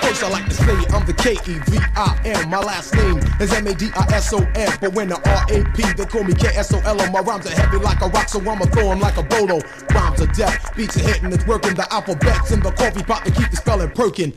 First, 0.00 0.22
I 0.22 0.28
like 0.28 0.46
to 0.46 0.54
say 0.54 0.76
I'm 0.94 1.06
the 1.06 1.14
K-E-V-I-N. 1.14 2.50
My 2.50 2.60
last 2.60 2.94
name 2.94 3.18
is 3.40 3.52
M-A-D-I-S-O-N. 3.52 4.78
But 4.80 4.92
when 4.92 5.08
the 5.08 5.16
R-A-P, 5.16 5.92
they 5.94 6.04
call 6.04 6.24
me 6.24 6.34
K-S-O-L-O. 6.34 7.10
My 7.10 7.20
rhymes 7.20 7.46
are 7.46 7.50
heavy 7.50 7.78
like 7.78 8.00
a 8.02 8.08
rock, 8.08 8.28
so 8.28 8.38
I'ma 8.40 8.66
throw 8.66 8.90
'em 8.92 9.00
like 9.00 9.16
a 9.16 9.22
bolo. 9.22 9.60
Rhymes 9.94 10.20
are 10.20 10.26
death, 10.26 10.72
beats 10.76 10.96
are 10.96 11.00
hitting, 11.00 11.32
it's 11.32 11.46
working. 11.46 11.74
The 11.74 11.92
alphabets 11.92 12.50
in 12.50 12.60
the 12.60 12.70
coffee 12.72 13.02
pot 13.02 13.24
to 13.24 13.30
keep 13.30 13.50
the 13.50 13.56
spelling 13.56 13.90
perking. 13.90 14.32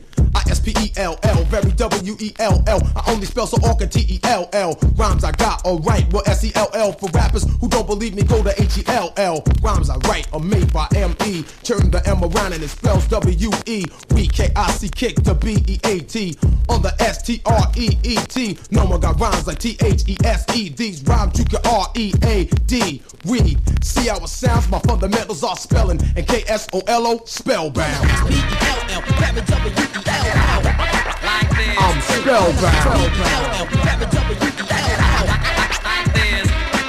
I-S-P-E-L-L, 0.50 1.44
very 1.44 1.70
W-E-L-L. 1.70 2.80
I 2.96 3.12
only 3.12 3.26
spell 3.26 3.46
so 3.46 3.56
all 3.62 3.76
can 3.76 3.88
T-E-L-L. 3.88 4.78
Rhymes 4.96 5.22
I 5.22 5.30
got, 5.32 5.64
alright, 5.64 6.12
well 6.12 6.24
S-E-L-L. 6.26 6.92
For 6.94 7.08
rappers 7.10 7.46
who 7.60 7.68
don't 7.68 7.86
believe 7.86 8.16
me, 8.16 8.24
go 8.24 8.42
to 8.42 8.60
H-E-L-L. 8.60 9.44
Rhymes 9.62 9.90
I 9.90 9.96
write 10.08 10.26
are 10.32 10.40
made 10.40 10.72
by 10.72 10.88
M-E. 10.96 11.44
Turn 11.62 11.90
the 11.92 12.02
M 12.04 12.24
around 12.24 12.52
and 12.54 12.64
it 12.64 12.68
spells 12.68 13.06
W-E. 13.06 13.84
We 14.12 14.26
K-I-C 14.26 14.88
kick 14.88 15.22
to 15.22 15.34
B-E-A-T. 15.34 16.36
On 16.68 16.82
the 16.82 16.94
S-T-R-E-E-T. 17.00 18.58
No 18.72 18.86
one 18.86 19.00
got 19.00 19.20
rhymes 19.20 19.46
like 19.46 19.60
T-H-E-S-E. 19.60 20.68
These 20.70 21.04
rhymes 21.04 21.38
you 21.38 21.44
can 21.44 21.60
R-E-A-D. 21.64 23.02
Read, 23.24 23.84
see 23.84 24.08
how 24.08 24.16
it 24.16 24.28
sounds? 24.28 24.68
My 24.68 24.80
fundamentals 24.80 25.44
are 25.44 25.56
spelling. 25.56 26.00
And 26.16 26.26
K-S-O-L-O, 26.26 27.22
spellbound. 27.24 28.10
I'm 31.78 32.00
spellbound. 32.00 33.60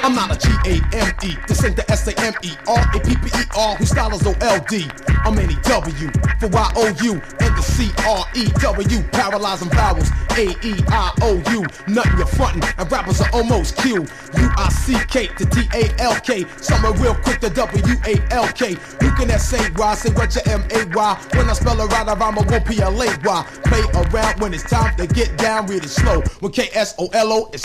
I'm 0.02 0.16
not 0.16 0.34
a 0.34 0.38
G-A-M-E. 0.38 1.36
This 1.46 1.64
ain't 1.64 1.76
the 1.76 1.88
S-A-M-E-R-A-P-P-E-R 1.88 3.76
whose 3.76 3.90
style 3.90 4.12
is 4.12 4.26
O-L-D. 4.26 4.90
I'm 5.24 5.38
N-E-W 5.38 6.10
for 6.40 6.48
Y-O-U 6.48 7.12
and 7.12 7.56
the 7.56 7.62
C-R-E-W. 7.62 9.02
Paralyzing 9.12 9.70
vowels. 9.70 10.10
A-E-I-O-U. 10.32 11.66
Nothing 11.86 12.18
you're 12.18 12.26
frontin' 12.26 12.64
and 12.78 12.90
rappers 12.90 13.20
are 13.20 13.30
almost 13.32 13.76
Q. 13.76 14.04
U-I-C-K 14.38 15.26
to 15.28 15.46
T-A-L-K. 15.46 16.46
Somewhere 16.60 16.92
real 16.94 17.14
quick 17.14 17.38
to 17.38 17.50
W-A-L-K. 17.50 18.70
You 18.70 19.10
can 19.12 19.30
S-A-Y, 19.30 19.94
say 19.94 20.12
what 20.14 20.34
your 20.34 20.48
M-A-Y. 20.48 21.26
When 21.34 21.48
I 21.48 21.52
spell 21.52 21.80
it 21.80 21.86
right, 21.92 22.08
I 22.08 22.14
rhyme, 22.14 22.38
I 22.38 22.42
won't 22.42 22.66
P-L-A-Y. 22.66 23.46
Play 23.64 23.82
around 23.94 24.40
when 24.40 24.52
it's 24.52 24.64
time 24.64 24.96
to 24.96 25.06
get 25.06 25.38
down, 25.38 25.66
read 25.66 25.84
it 25.84 25.90
slow. 25.90 26.22
When 26.40 26.50
K-S-O-L-O 26.50 27.50
is 27.52 27.64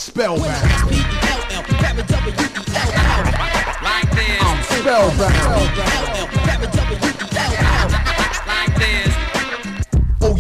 spellbound. 1.64 1.98
I'm 4.42 4.64
spellbound. 4.64 5.34
Oh 5.36 5.88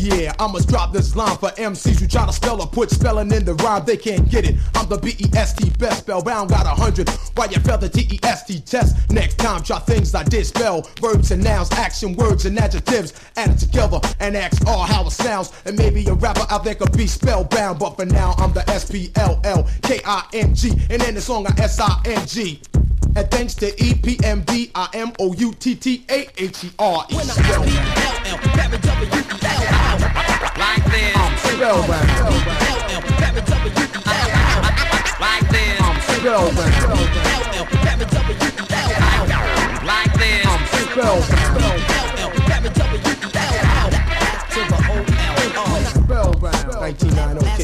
yeah, 0.07 0.33
I 0.39 0.51
must 0.51 0.69
drop 0.69 0.93
this 0.93 1.15
line 1.15 1.37
for 1.37 1.49
MCs 1.49 1.99
who 1.99 2.07
try 2.07 2.25
to 2.25 2.31
spell 2.31 2.61
or 2.61 2.67
put 2.67 2.89
spelling 2.89 3.31
in 3.31 3.43
the 3.43 3.55
rhyme, 3.55 3.83
they 3.85 3.97
can't 3.97 4.29
get 4.29 4.47
it. 4.47 4.55
I'm 4.75 4.87
the 4.87 4.97
B-E-S-T 4.97 5.71
best 5.71 5.99
spellbound, 5.99 6.49
got 6.49 6.65
a 6.65 6.69
hundred. 6.69 7.09
Why 7.35 7.45
you 7.45 7.59
fail 7.59 7.77
the 7.77 7.89
T-E-S-T 7.89 8.61
test, 8.61 9.11
next 9.11 9.37
time 9.37 9.63
try 9.63 9.79
things 9.79 10.15
I 10.15 10.23
did 10.23 10.45
spell. 10.45 10.89
Verbs 11.01 11.31
and 11.31 11.43
nouns, 11.43 11.71
action 11.71 12.15
words 12.15 12.45
and 12.45 12.57
adjectives, 12.57 13.13
add 13.35 13.51
it 13.51 13.57
together 13.57 13.99
and 14.19 14.37
ask 14.37 14.65
all 14.65 14.85
how 14.85 15.07
it 15.07 15.11
sounds. 15.11 15.51
And 15.65 15.77
maybe 15.77 16.05
a 16.07 16.13
rapper 16.13 16.45
out 16.49 16.63
there 16.63 16.75
could 16.75 16.95
be 16.95 17.07
spellbound, 17.07 17.79
but 17.79 17.97
for 17.97 18.05
now 18.05 18.33
I'm 18.37 18.53
the 18.53 18.67
S-P-L-L-K-I-N-G, 18.69 20.71
and 20.89 21.03
in 21.03 21.15
the 21.15 21.21
song 21.21 21.47
I 21.47 21.61
S-I-N-G. 21.61 22.61
And 23.17 23.25
thanks 23.31 23.55
to 23.55 23.71
EPMD, 23.71 24.69
I 24.75 24.89
M 24.93 25.11
O 25.17 25.33
U 25.33 25.51
T 25.53 25.73
T 25.73 26.05
A 26.07 26.27
H 26.37 26.65
E 26.65 26.71
R 26.77 27.03
E. 27.09 27.15
When 27.15 27.25
I 27.25 27.33
spell 27.33 27.63
Barry 28.53 28.77
W 28.77 29.09
E 29.09 29.17
L 29.41 29.65
L. 29.73 29.97
Like 30.61 30.85
this. 30.85 31.17
I'm 31.17 31.33
spell 31.41 31.81
Like 35.17 35.49
this. 35.49 35.81
I'm 35.81 35.97
spell 35.97 36.53
Barry 36.53 36.77
W 38.05 38.37
E 38.37 38.69
L 38.69 39.01
L. 39.33 39.49
Like 39.83 40.13
this. 40.13 40.45
I'm 40.45 40.61
spell 40.69 41.17
Barry 42.45 42.69
W 42.69 43.01
E 43.01 43.33
L 43.33 43.57
L. 43.81 43.89
To 44.53 44.61
the 44.61 44.77
O. 44.93 45.01
Spellbound. 46.05 46.69
1990 46.77 47.57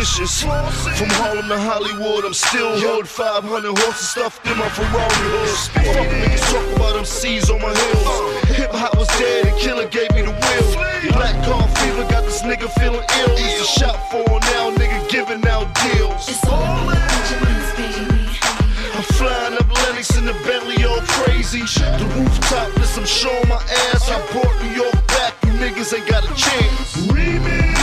it's. 0.00 0.42
From 0.42 1.10
Harlem 1.20 1.48
to 1.48 1.58
Hollywood, 1.58 2.24
I'm 2.24 2.32
still 2.32 2.78
hood. 2.78 3.06
500 3.06 3.78
horses 3.78 4.08
stuffed 4.08 4.46
in 4.46 4.56
my 4.56 4.68
Ferrari 4.70 5.12
hood. 5.28 5.48
Fuck 5.76 6.08
niggas 6.08 6.44
talk 6.50 6.76
about 6.76 6.94
them 6.94 7.04
C's 7.04 7.50
on 7.50 7.60
my 7.60 7.68
heels. 7.68 8.56
Hip 8.56 8.72
hop 8.72 8.96
was 8.96 9.08
dead 9.18 9.46
and 9.46 9.56
Killer 9.58 9.88
gave 9.88 10.10
me 10.12 10.22
the 10.22 10.32
wheel. 10.32 11.12
Black 11.12 11.36
car 11.44 11.68
fever 11.80 12.04
got 12.08 12.24
this 12.24 12.42
nigga 12.42 12.70
feeling 12.80 13.04
ill. 13.20 13.36
He's 13.36 13.60
a 13.60 13.64
shop 13.64 13.96
for 14.10 14.24
now, 14.52 14.70
nigga 14.72 15.08
giving 15.08 15.46
out 15.46 15.68
deals. 15.84 16.28
I'm 18.96 19.04
flying 19.16 19.54
up 19.54 19.68
Lenox 19.68 20.16
in 20.16 20.24
the 20.24 20.34
Bentley 20.44 20.84
all 20.84 21.00
crazy. 21.20 21.60
The 21.60 22.06
rooftop 22.16 22.72
is 22.80 22.96
I'm 22.96 23.04
showing 23.04 23.48
my 23.48 23.60
ass. 23.92 24.08
I 24.08 24.20
brought 24.32 24.54
New 24.62 24.72
York 24.72 24.96
back, 25.08 25.34
you 25.44 25.52
niggas 25.60 25.92
ain't 25.96 26.08
got 26.08 26.24
a 26.24 26.34
chance. 26.34 26.96
Remix. 27.12 27.79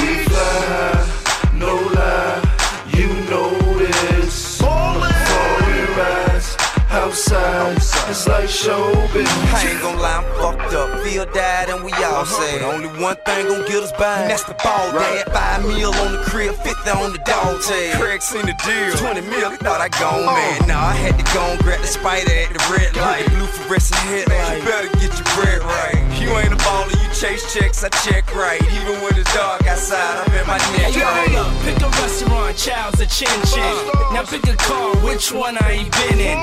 Yes 8.18 8.27
like 8.38 8.50
showbiz. 8.50 9.26
I 9.54 9.74
ain't 9.74 9.82
gon' 9.82 9.98
lie, 9.98 10.22
I'm 10.22 10.28
fucked 10.38 10.74
up. 10.74 11.02
Feel 11.02 11.26
died 11.34 11.70
and 11.70 11.84
we 11.84 11.92
all 12.06 12.22
uh-huh. 12.22 12.38
sad. 12.38 12.62
Only 12.62 12.90
one 13.02 13.18
thing 13.26 13.48
gon' 13.48 13.66
get 13.66 13.82
us 13.82 13.92
by, 13.98 14.22
and 14.22 14.30
that's 14.30 14.44
the 14.44 14.54
ball 14.62 14.92
dad. 14.94 15.26
Five 15.34 15.66
mil 15.66 15.94
on 16.06 16.14
the 16.14 16.22
crib, 16.30 16.54
50 16.56 16.90
on 16.92 17.12
the 17.14 17.22
dog 17.26 17.62
tag. 17.62 17.98
Craig 17.98 18.22
seen 18.22 18.46
the 18.46 18.56
deal. 18.62 18.94
20 18.98 19.22
mil, 19.22 19.50
he 19.52 19.58
thought 19.58 19.82
I 19.82 19.90
gone, 19.90 20.30
oh. 20.30 20.38
man. 20.38 20.68
Nah, 20.68 20.94
I 20.94 20.94
had 20.94 21.18
to 21.18 21.26
go 21.34 21.42
and 21.42 21.60
grab 21.64 21.82
the 21.82 21.88
spider 21.88 22.30
at 22.30 22.54
the 22.54 22.62
red 22.70 22.96
light. 22.98 23.26
Blue 23.34 23.50
fluorescent 23.58 24.00
headlight. 24.06 24.62
You 24.62 24.66
better 24.70 24.92
get 25.02 25.12
your 25.18 25.30
bread 25.34 25.62
right. 25.66 25.98
You 26.22 26.30
ain't 26.38 26.54
a 26.54 26.60
baller, 26.62 26.94
you 26.94 27.10
chase 27.14 27.42
checks, 27.54 27.84
I 27.84 27.90
check 28.06 28.30
right. 28.36 28.62
Even 28.62 29.02
when 29.02 29.18
it's 29.18 29.32
dark 29.34 29.66
outside, 29.66 30.22
I'm 30.22 30.34
in 30.34 30.46
my 30.46 30.58
neck 30.78 30.94
Yo, 30.94 31.02
right. 31.02 31.30
hold 31.30 31.48
up. 31.48 31.64
Pick 31.66 31.80
a 31.82 31.90
restaurant, 32.02 32.58
child's 32.58 33.00
a 33.02 33.08
chin 33.08 33.38
chin. 33.50 33.64
Uh. 33.64 34.14
Now 34.14 34.24
pick 34.26 34.46
a 34.46 34.56
car, 34.58 34.94
which 35.06 35.32
one 35.32 35.58
I 35.58 35.82
ain't 35.82 35.92
been 35.94 36.20
in. 36.20 36.38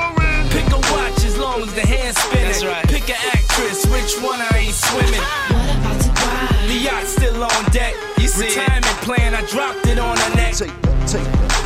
Pick 0.50 0.70
a 0.70 0.78
watch 0.94 1.24
as 1.24 1.36
long 1.36 1.62
as 1.62 1.74
the 1.84 1.96
hand's 1.96 2.18
spinning. 2.18 2.88
Pick 2.88 3.08
an 3.10 3.16
actress, 3.32 3.84
which 3.86 4.22
one 4.22 4.40
I 4.40 4.58
ain't 4.58 4.74
swimming. 4.74 5.24
The 6.68 6.78
yacht 6.80 7.06
still 7.06 7.42
on 7.42 7.64
deck. 7.70 7.94
You 8.18 8.28
see 8.28 8.48
Retirement 8.48 8.98
plan, 9.04 9.34
I 9.34 9.44
dropped 9.46 9.86
it 9.86 9.98
on 9.98 10.16
her 10.16 10.34
neck. 10.36 10.54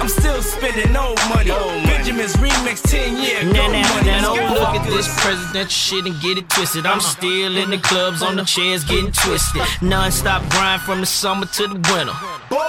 I'm 0.00 0.08
still 0.08 0.42
spending 0.42 0.96
old 0.96 1.18
money. 1.28 1.50
Benjamin's 1.86 2.34
remix 2.36 2.82
10 2.82 3.16
year 3.16 3.44
Now, 3.44 3.62
gold 3.62 3.72
now, 3.72 3.94
money. 3.94 4.06
now, 4.06 4.32
oh, 4.32 4.36
don't 4.36 4.54
look 4.54 4.74
at 4.80 4.86
this 4.86 5.08
presidential 5.22 5.70
shit 5.70 6.06
and 6.06 6.20
get 6.20 6.38
it 6.38 6.48
twisted. 6.48 6.86
I'm 6.86 6.98
uh-huh. 6.98 7.16
still 7.16 7.56
in 7.56 7.70
the 7.70 7.78
clubs 7.78 8.22
on 8.22 8.36
the 8.36 8.44
chairs 8.44 8.84
getting 8.84 9.12
twisted. 9.12 9.62
Non-stop 9.82 10.48
grind 10.50 10.82
from 10.82 11.00
the 11.00 11.06
summer 11.06 11.46
to 11.46 11.66
the 11.66 11.74
winter. 11.92 12.67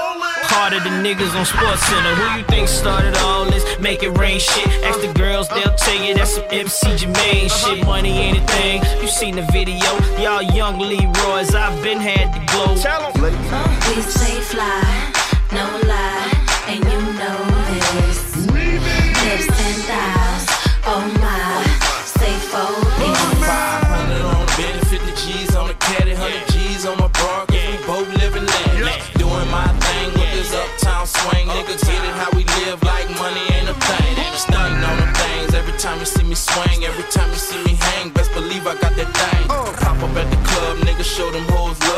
Harder 0.51 0.79
than 0.79 1.03
niggas 1.03 1.33
on 1.37 1.45
Sports 1.45 1.83
Center. 1.85 2.13
Who 2.15 2.39
you 2.39 2.45
think 2.45 2.67
started 2.67 3.15
all 3.17 3.45
this? 3.45 3.63
Make 3.79 4.03
it 4.03 4.09
rain 4.17 4.39
shit. 4.39 4.67
Ask 4.83 4.99
the 5.01 5.13
girls, 5.13 5.47
they'll 5.49 5.75
tell 5.75 5.95
you 6.03 6.13
that's 6.15 6.35
some 6.35 6.45
MC 6.49 6.87
Jermaine 6.97 7.49
shit. 7.49 7.85
Money 7.85 8.17
ain't 8.17 8.37
a 8.39 8.45
thing. 8.53 8.81
You 9.01 9.07
seen 9.07 9.35
the 9.35 9.43
video? 9.53 9.89
Y'all 10.19 10.41
young 10.41 10.79
Leroy's. 10.79 11.53
I've 11.55 11.81
been 11.83 11.99
had 11.99 12.33
the 12.33 12.41
glow. 12.51 12.73
We 12.73 14.01
stay 14.01 14.39
fly, 14.41 15.13
no 15.51 15.65
lie, 15.87 16.18
every 36.83 37.03
time 37.11 37.29
you 37.29 37.35
see 37.37 37.63
me 37.63 37.73
hang, 37.73 38.09
best 38.11 38.33
believe 38.33 38.65
I 38.67 38.75
got 38.75 38.95
that 38.95 39.11
thing. 39.19 39.45
Oh. 39.49 39.73
Pop 39.79 39.97
up 40.03 40.15
at 40.15 40.29
the 40.29 40.37
club, 40.47 40.77
nigga, 40.85 41.03
show 41.03 41.29
them 41.31 41.45
hoes 41.49 41.88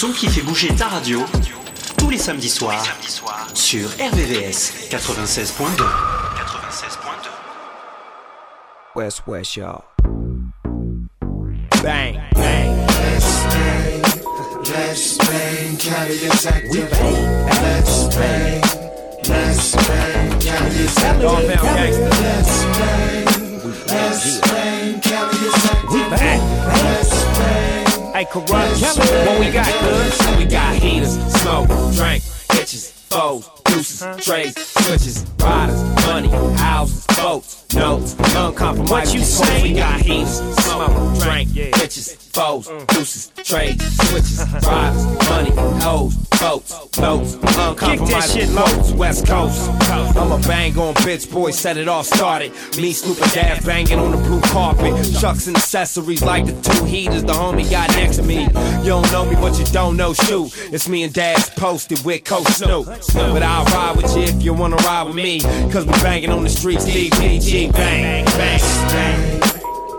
son 0.00 0.12
qui 0.12 0.28
fait 0.28 0.40
bouger 0.40 0.74
ta 0.74 0.88
radio, 0.88 1.22
tous 1.98 2.08
les 2.08 2.16
samedis 2.16 2.48
soirs, 2.48 2.86
sur 3.52 3.86
RVVS 3.86 4.88
96.2. 4.90 5.82
West 8.96 9.22
West, 9.26 9.56
y'all. 9.56 9.84
Bang, 11.82 12.18
bang. 12.34 12.76
Let's 12.86 13.44
bang, 13.44 14.02
let's 14.64 15.18
bang, 15.18 15.76
carry 15.76 16.16
this 16.16 16.46
active. 16.46 16.90
Let's 17.60 18.16
bang, 18.16 18.62
Let's 19.28 19.76
bang, 19.76 20.38
Cali 20.40 20.76
is 20.78 20.96
active. 20.96 21.60
Let's 22.24 22.64
bang, 22.78 23.26
let's 23.86 24.40
bang, 24.48 25.00
Cali 25.02 25.59
Hey, 28.20 28.26
Kurupt. 28.26 28.50
What 28.52 29.40
we 29.40 29.50
got, 29.50 29.66
good? 29.80 30.38
We 30.38 30.44
got 30.44 30.74
heaters, 30.74 31.16
smoke, 31.40 31.68
drink, 31.94 32.22
bitches, 32.52 32.92
foes, 33.10 33.50
deuces, 33.64 34.24
trays, 34.24 34.56
switches, 34.56 35.26
riders, 35.40 35.82
money, 36.06 36.28
houses, 36.56 37.06
boats, 37.16 37.74
notes, 37.74 38.14
uncompromised. 38.34 38.90
What 38.90 39.14
you 39.14 39.20
say? 39.20 39.62
We 39.62 39.74
got 39.74 40.00
heaters, 40.00 40.38
smoke, 40.38 41.18
drink, 41.20 41.48
bitches, 41.50 42.16
foes, 42.32 42.68
deuces, 42.86 43.32
trades, 43.44 43.84
switches, 44.08 44.38
riders, 44.64 45.04
money, 45.28 45.50
hoes, 45.82 46.14
boats, 46.40 46.98
notes, 46.98 47.34
uncompromised. 47.34 48.32
shit 48.32 48.48
quotes. 48.50 48.92
West 48.92 49.26
Coast. 49.26 49.68
I'm 49.90 50.32
a 50.32 50.38
bang 50.46 50.78
on 50.78 50.94
bitch, 50.94 51.30
boy, 51.30 51.50
set 51.50 51.76
it 51.76 51.88
all 51.88 52.04
started. 52.04 52.52
Me, 52.76 52.92
Snoop 52.92 53.20
and 53.20 53.32
Daz 53.32 53.64
banging 53.64 53.98
on 53.98 54.12
the 54.12 54.18
blue 54.18 54.40
carpet. 54.42 54.94
Chucks 55.20 55.46
and 55.48 55.56
accessories 55.56 56.22
like 56.22 56.46
the 56.46 56.52
two 56.60 56.84
heaters 56.84 57.24
the 57.24 57.32
homie 57.32 57.68
got 57.70 57.88
next 57.90 58.16
to 58.16 58.22
me. 58.22 58.42
You 58.44 58.84
don't 58.84 59.10
know 59.12 59.24
me, 59.24 59.34
but 59.34 59.58
you 59.58 59.64
don't 59.66 59.96
know 59.96 60.12
shoot. 60.12 60.52
It's 60.72 60.88
me 60.88 61.02
and 61.02 61.12
Daz's 61.12 61.50
posted 61.50 62.04
with 62.04 62.24
Coach 62.24 62.46
Snoop. 62.48 62.99
But 63.08 63.42
I'll 63.42 63.64
ride 63.64 63.96
with 63.96 64.14
you 64.14 64.24
if 64.24 64.42
you 64.42 64.52
wanna 64.52 64.76
ride 64.76 65.04
with 65.04 65.14
me. 65.14 65.40
Cause 65.72 65.86
we 65.86 65.92
banging 66.02 66.30
on 66.30 66.42
the 66.44 66.50
streets, 66.50 66.84
DPG, 66.84 67.72
bang, 67.72 68.24
bang, 68.26 68.60
bang. 68.60 69.40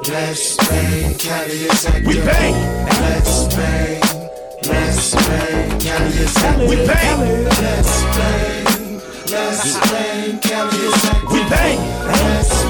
Let's 0.07 0.57
bang, 0.57 1.11
is 1.13 1.85
active. 1.85 2.05
We 2.05 2.15
bang. 2.15 2.53
Let's 2.85 3.55
bang, 3.55 4.01
let's 4.67 5.15
bang, 5.15 5.79
Cali 5.79 6.07
is 6.09 6.37
active. 6.37 6.69
We 6.69 6.75
bang. 6.75 7.45
Let's 7.45 8.03
bang, 8.03 9.01
let's 9.31 9.91
bang, 9.91 10.39
Cali 10.39 10.77
is 10.77 11.05
active. 11.05 11.31
We 11.31 11.39
bang. 11.49 12.07
Let's 12.07 12.49
bang. 12.49 12.60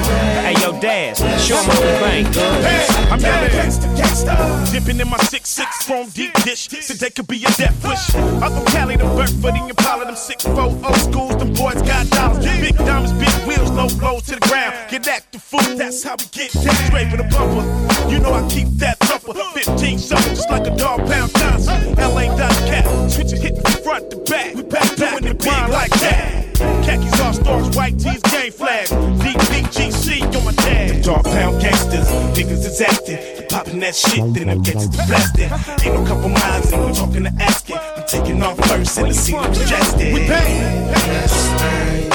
Hey, 0.52 0.62
yo, 0.64 0.78
Daz, 0.82 1.18
show 1.48 1.56
'em 1.56 1.64
how 1.64 1.80
we 1.80 1.88
bang, 2.04 2.24
good. 2.34 2.66
Hey, 2.66 2.86
I'm 3.10 3.20
down 3.20 3.50
gangsta, 3.52 3.88
gangsta. 3.96 4.36
Dipping 4.70 5.00
in 5.00 5.08
my 5.08 5.16
six 5.32 5.48
six 5.48 5.86
from 5.86 6.10
deep 6.10 6.34
dish. 6.44 6.68
Said 6.68 6.98
they 6.98 7.10
could 7.10 7.28
be 7.28 7.38
a 7.46 7.52
death 7.52 7.82
wish. 7.88 8.14
I'm 8.44 8.52
from 8.52 8.66
Cali, 8.66 8.98
the 8.98 9.06
Burford, 9.06 9.56
and 9.56 9.70
Impala, 9.70 10.04
them 10.04 10.18
six 10.18 10.44
four 10.44 10.76
old 10.84 10.98
schools. 10.98 11.38
Them 11.38 11.54
boys 11.54 11.82
got 11.84 12.10
dollars, 12.10 12.44
big 12.60 12.76
diamonds, 12.76 13.14
big 13.14 13.34
wheels, 13.48 13.72
low 13.72 13.88
blows 13.98 14.24
to 14.24 14.36
the 14.36 14.42
ground. 14.50 14.76
Get 14.90 15.04
that 15.04 15.24
the 15.32 15.40
food, 15.40 15.78
that's 15.78 16.04
how 16.04 16.18
we 16.20 16.26
get 16.34 16.52
down. 16.52 16.76
Straight 16.88 17.10
for 17.10 17.16
the 17.16 17.28
bumper. 17.32 17.64
You 18.12 18.20
know 18.20 18.34
I 18.34 18.46
keep 18.50 18.68
that 18.84 19.00
thumper. 19.00 19.32
15 19.54 20.00
something, 20.00 20.36
just 20.36 20.50
like 20.50 20.68
a 20.68 20.76
dog 20.76 21.08
pound 21.08 21.32
Johnson. 21.40 21.96
LA 21.96 22.28
dot 22.36 22.52
cap, 22.68 22.84
switch 23.10 23.32
it 23.32 23.40
hitting 23.40 23.62
from 23.62 23.84
front 23.84 24.12
to 24.12 24.18
back. 24.30 24.54
We 24.56 24.64
back 24.64 24.98
doing 24.98 25.24
the 25.24 25.34
grind 25.34 25.72
like 25.72 25.92
that. 26.04 26.52
Khakis 26.84 27.20
all 27.22 27.34
stars, 27.34 27.76
white 27.76 27.98
tees, 27.98 28.22
game 28.42 28.52
flags. 28.52 28.92
DPGC 28.92 30.36
on 30.36 30.46
my 30.46 30.52
tag. 30.54 31.04
Dog 31.04 31.24
pound 31.24 31.62
gangsters, 31.62 32.08
niggas 32.36 32.66
is 32.66 32.82
acting. 32.82 33.48
Popping 33.50 33.80
that 33.80 33.96
shit, 33.96 34.34
then 34.34 34.50
it 34.50 34.64
gets 34.64 34.88
blasted. 34.88 35.52
Ain't 35.86 35.96
no 35.96 36.06
couple 36.06 36.30
miles, 36.30 36.72
and 36.72 36.86
we 36.86 36.94
talking 36.94 37.24
to 37.24 37.34
asking. 37.40 37.78
I'm 37.78 38.08
taking 38.08 38.42
off 38.42 38.58
first, 38.68 38.98
and 38.98 39.10
the 39.10 39.14
scene 39.14 39.38
is 39.38 39.58
congested. 39.58 40.14
We 40.14 40.28
bang. 40.28 40.88
Let's 40.92 41.50
bang, 41.62 42.10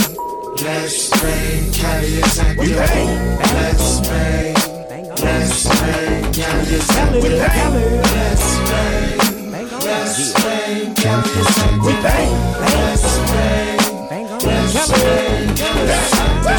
let's 0.65 1.11
bang, 1.11 1.73
Cali 1.73 2.07
is 2.07 2.39
active. 2.39 2.59
We 2.59 2.75
bang. 2.75 3.39
Let's 3.57 4.01
bang, 4.09 4.55
let's 5.23 5.65
bang, 5.69 6.33
Cali 6.33 6.75
is 6.75 6.91
active. 6.91 7.23
We 7.23 7.29
bang. 7.29 7.75
Let's 8.17 8.47
bang, 8.69 9.19
let's 9.85 10.33
bang, 10.33 10.95
Cali 10.95 11.31
is 11.31 11.59
active. 11.59 11.85
We 11.87 11.93
bang. 12.03 12.33
Let's 12.61 13.07
bang, 13.31 13.77
let's 13.77 14.11
bang, 14.11 14.41
Cali 14.41 14.65
is 14.65 14.77
active. 14.77 15.36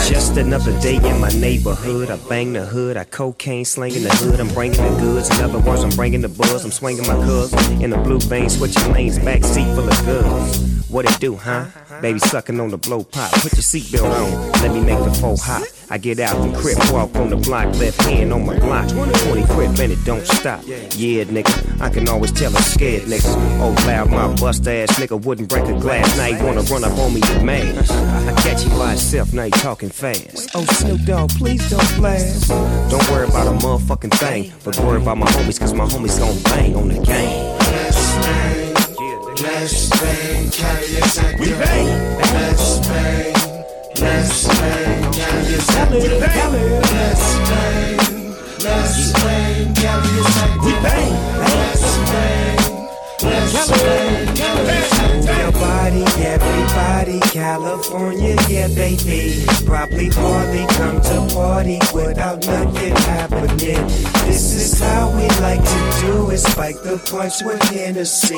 Just 0.06 0.38
another 0.38 0.78
day 0.80 0.96
in 0.96 1.20
my 1.20 1.30
neighborhood. 1.30 2.10
I 2.10 2.18
bang 2.30 2.54
the 2.54 2.66
hood, 2.66 2.98
I 2.98 3.04
cocaine 3.04 3.66
slanging 3.66 4.04
the 4.04 4.10
hood. 4.10 4.40
I'm 4.40 4.48
bringing 4.50 4.82
the 4.82 5.00
goods. 5.00 5.30
In 5.38 5.44
other 5.44 5.60
words, 5.60 5.84
I'm 5.84 5.90
bringing 5.92 6.22
the 6.22 6.30
buzz. 6.30 6.64
I'm 6.64 6.72
swinging 6.72 7.08
my 7.08 7.16
cuz 7.16 7.54
in 7.82 7.90
the 7.90 7.98
blue 7.98 8.20
vein, 8.20 8.50
switching 8.50 8.92
lanes, 8.92 9.20
back 9.20 9.44
seat 9.44 9.66
full 9.76 9.88
of 9.88 10.06
goods. 10.06 10.90
What 10.90 11.06
it 11.06 11.20
do, 11.20 11.36
huh? 11.36 11.66
Baby 12.02 12.20
sucking 12.20 12.60
on 12.60 12.70
the 12.70 12.78
blow 12.78 13.04
pop. 13.04 13.32
Put 13.42 13.54
your 13.54 13.62
seatbelt 13.62 14.10
on. 14.10 14.52
Let 14.62 14.72
me 14.74 14.82
make 14.82 15.00
the 15.00 15.12
four 15.12 15.36
hot. 15.38 15.64
I 15.90 15.98
get 15.98 16.20
out 16.20 16.36
and 16.42 16.54
crip 16.54 16.78
walk 16.92 17.16
on 17.16 17.30
the 17.30 17.38
block, 17.38 17.74
left 17.78 18.02
hand 18.02 18.34
on 18.34 18.46
my 18.46 18.56
Glock. 18.56 18.90
20 19.26 19.46
crip 19.54 19.80
and 19.80 19.94
it 19.94 20.04
don't 20.04 20.26
stop. 20.28 20.62
Yeah, 20.66 21.24
nigga, 21.24 21.82
I 21.82 21.90
can 21.90 22.10
always 22.10 22.34
tell 22.34 22.54
a 22.54 22.62
scared 22.62 23.04
nigga. 23.04 23.34
Oh, 23.62 23.74
loud 23.88 24.12
my 24.12 24.34
bust 24.36 24.68
ass 24.68 25.00
nigga 25.00 25.24
wouldn't 25.24 25.48
break 25.48 25.64
a 25.64 25.80
glass. 25.80 26.18
Now 26.18 26.28
you 26.28 26.44
wanna 26.44 26.62
run 26.64 26.84
up 26.84 26.98
on 26.98 27.14
me, 27.14 27.22
you 27.30 27.40
mad. 27.42 27.90
I 27.90 28.34
catch 28.42 28.66
you 28.66 28.70
by 28.72 28.94
itself, 28.94 29.34
now 29.34 29.44
you 29.44 29.52
talking 29.52 29.90
fast. 29.90 30.50
Oh, 30.54 30.66
Snoop 30.66 31.06
Dogg, 31.06 31.30
please 31.32 31.70
don't 31.70 31.96
blast. 31.96 32.50
Don't 32.90 33.10
worry 33.10 33.28
about 33.28 33.48
a 33.48 33.52
motherfucking 33.52 34.14
thing, 34.16 34.52
but 34.66 34.78
worry 34.80 35.02
about 35.02 35.18
my 35.18 35.28
homies, 35.28 35.58
cause 35.58 35.74
my 35.74 35.86
homies 35.86 36.20
gon' 36.20 36.38
bang 36.44 36.76
on 36.76 36.90
the 36.90 37.00
game. 37.00 37.58
Let's 37.60 38.16
bang, 38.18 38.74
let's 39.42 39.90
bang, 40.02 40.52
Cali 40.52 40.84
is 40.84 41.18
active. 41.18 41.40
We 41.40 41.52
bang. 41.54 42.18
Let's 42.34 42.88
bang, 42.88 43.37
let's 44.02 44.48
bang, 44.48 45.12
Cali 45.12 45.54
is 45.54 45.70
active. 45.70 46.04
We 46.04 46.20
bang. 46.20 46.54
Let's 46.54 47.38
bang, 47.50 47.98
let's 48.64 49.12
bang, 49.14 49.74
Cali 49.76 50.10
is 50.20 50.38
active. 50.38 50.66
We 50.66 50.72
bang. 50.84 51.12
Let's 51.40 51.98
bang, 52.12 52.57
Everybody, 56.20 57.20
California, 57.32 58.36
yeah, 58.50 58.68
baby. 58.68 59.46
Probably 59.66 60.10
hardly 60.10 60.66
come 60.76 61.02
to 61.02 61.34
party 61.34 61.80
without 61.94 62.46
nothing 62.46 62.96
happening. 62.96 63.88
This 64.26 64.54
is 64.54 64.80
how 64.80 65.10
we 65.16 65.28
like 65.42 65.64
to 65.64 66.02
do 66.02 66.30
it. 66.32 66.38
Spike 66.38 66.82
the 66.84 66.98
punch 67.10 67.42
with 67.44 67.62
Hennessy. 67.70 68.36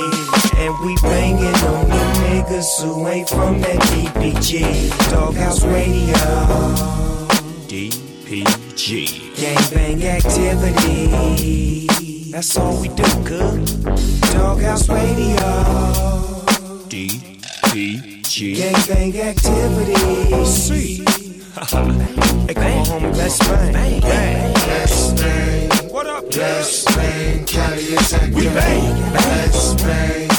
And 0.58 0.74
we 0.86 0.96
banging 1.02 1.46
on 1.46 1.90
the 1.90 2.04
niggas 2.24 2.82
who 2.82 3.08
ain't 3.08 3.30
from 3.30 3.60
that 3.62 3.80
DPG. 3.90 5.12
Doghouse 5.12 5.66
Radio. 5.66 6.16
DPG. 7.68 8.69
Gangbang 8.80 10.00
activity. 10.08 11.88
That's 12.32 12.56
all 12.56 12.80
we 12.80 12.88
do, 12.88 13.04
good. 13.26 13.68
Doghouse 14.32 14.88
Radio. 14.88 15.36
DPG. 16.88 18.56
Gangbang 18.56 19.16
activity. 19.20 20.46
See. 20.46 21.04
hey, 22.48 22.54
come 22.56 22.72
on, 22.72 22.86
homie, 22.88 23.12
let's 23.18 23.38
bang. 23.40 23.74
Bang, 23.74 24.00
bang. 24.00 24.54
Let's 24.54 25.12
bang, 25.12 25.70
What 25.92 26.08
up? 26.08 26.24
let's 26.34 26.86
bang, 26.96 27.46
Cali 27.46 27.84
is. 27.84 28.14
We 28.32 28.46
bang. 28.48 28.96
Let's 29.12 29.74
bang, 29.76 30.30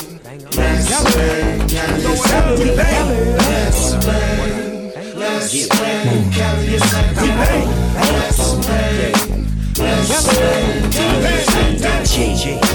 let's 0.57 0.89
bang, 1.15 1.69
Cali 1.69 2.03
is 2.09 2.25
active. 2.25 2.59
We 2.59 2.75
bang. 2.75 3.37
Let's 3.37 3.95
bang, 4.07 4.93
let's 5.19 5.69
bang, 5.69 6.31
Let's 7.31 7.49
play. 7.49 7.65
Let's 7.95 8.67
play. 8.67 9.13
Let's 11.81 12.11
sway. 12.11 12.70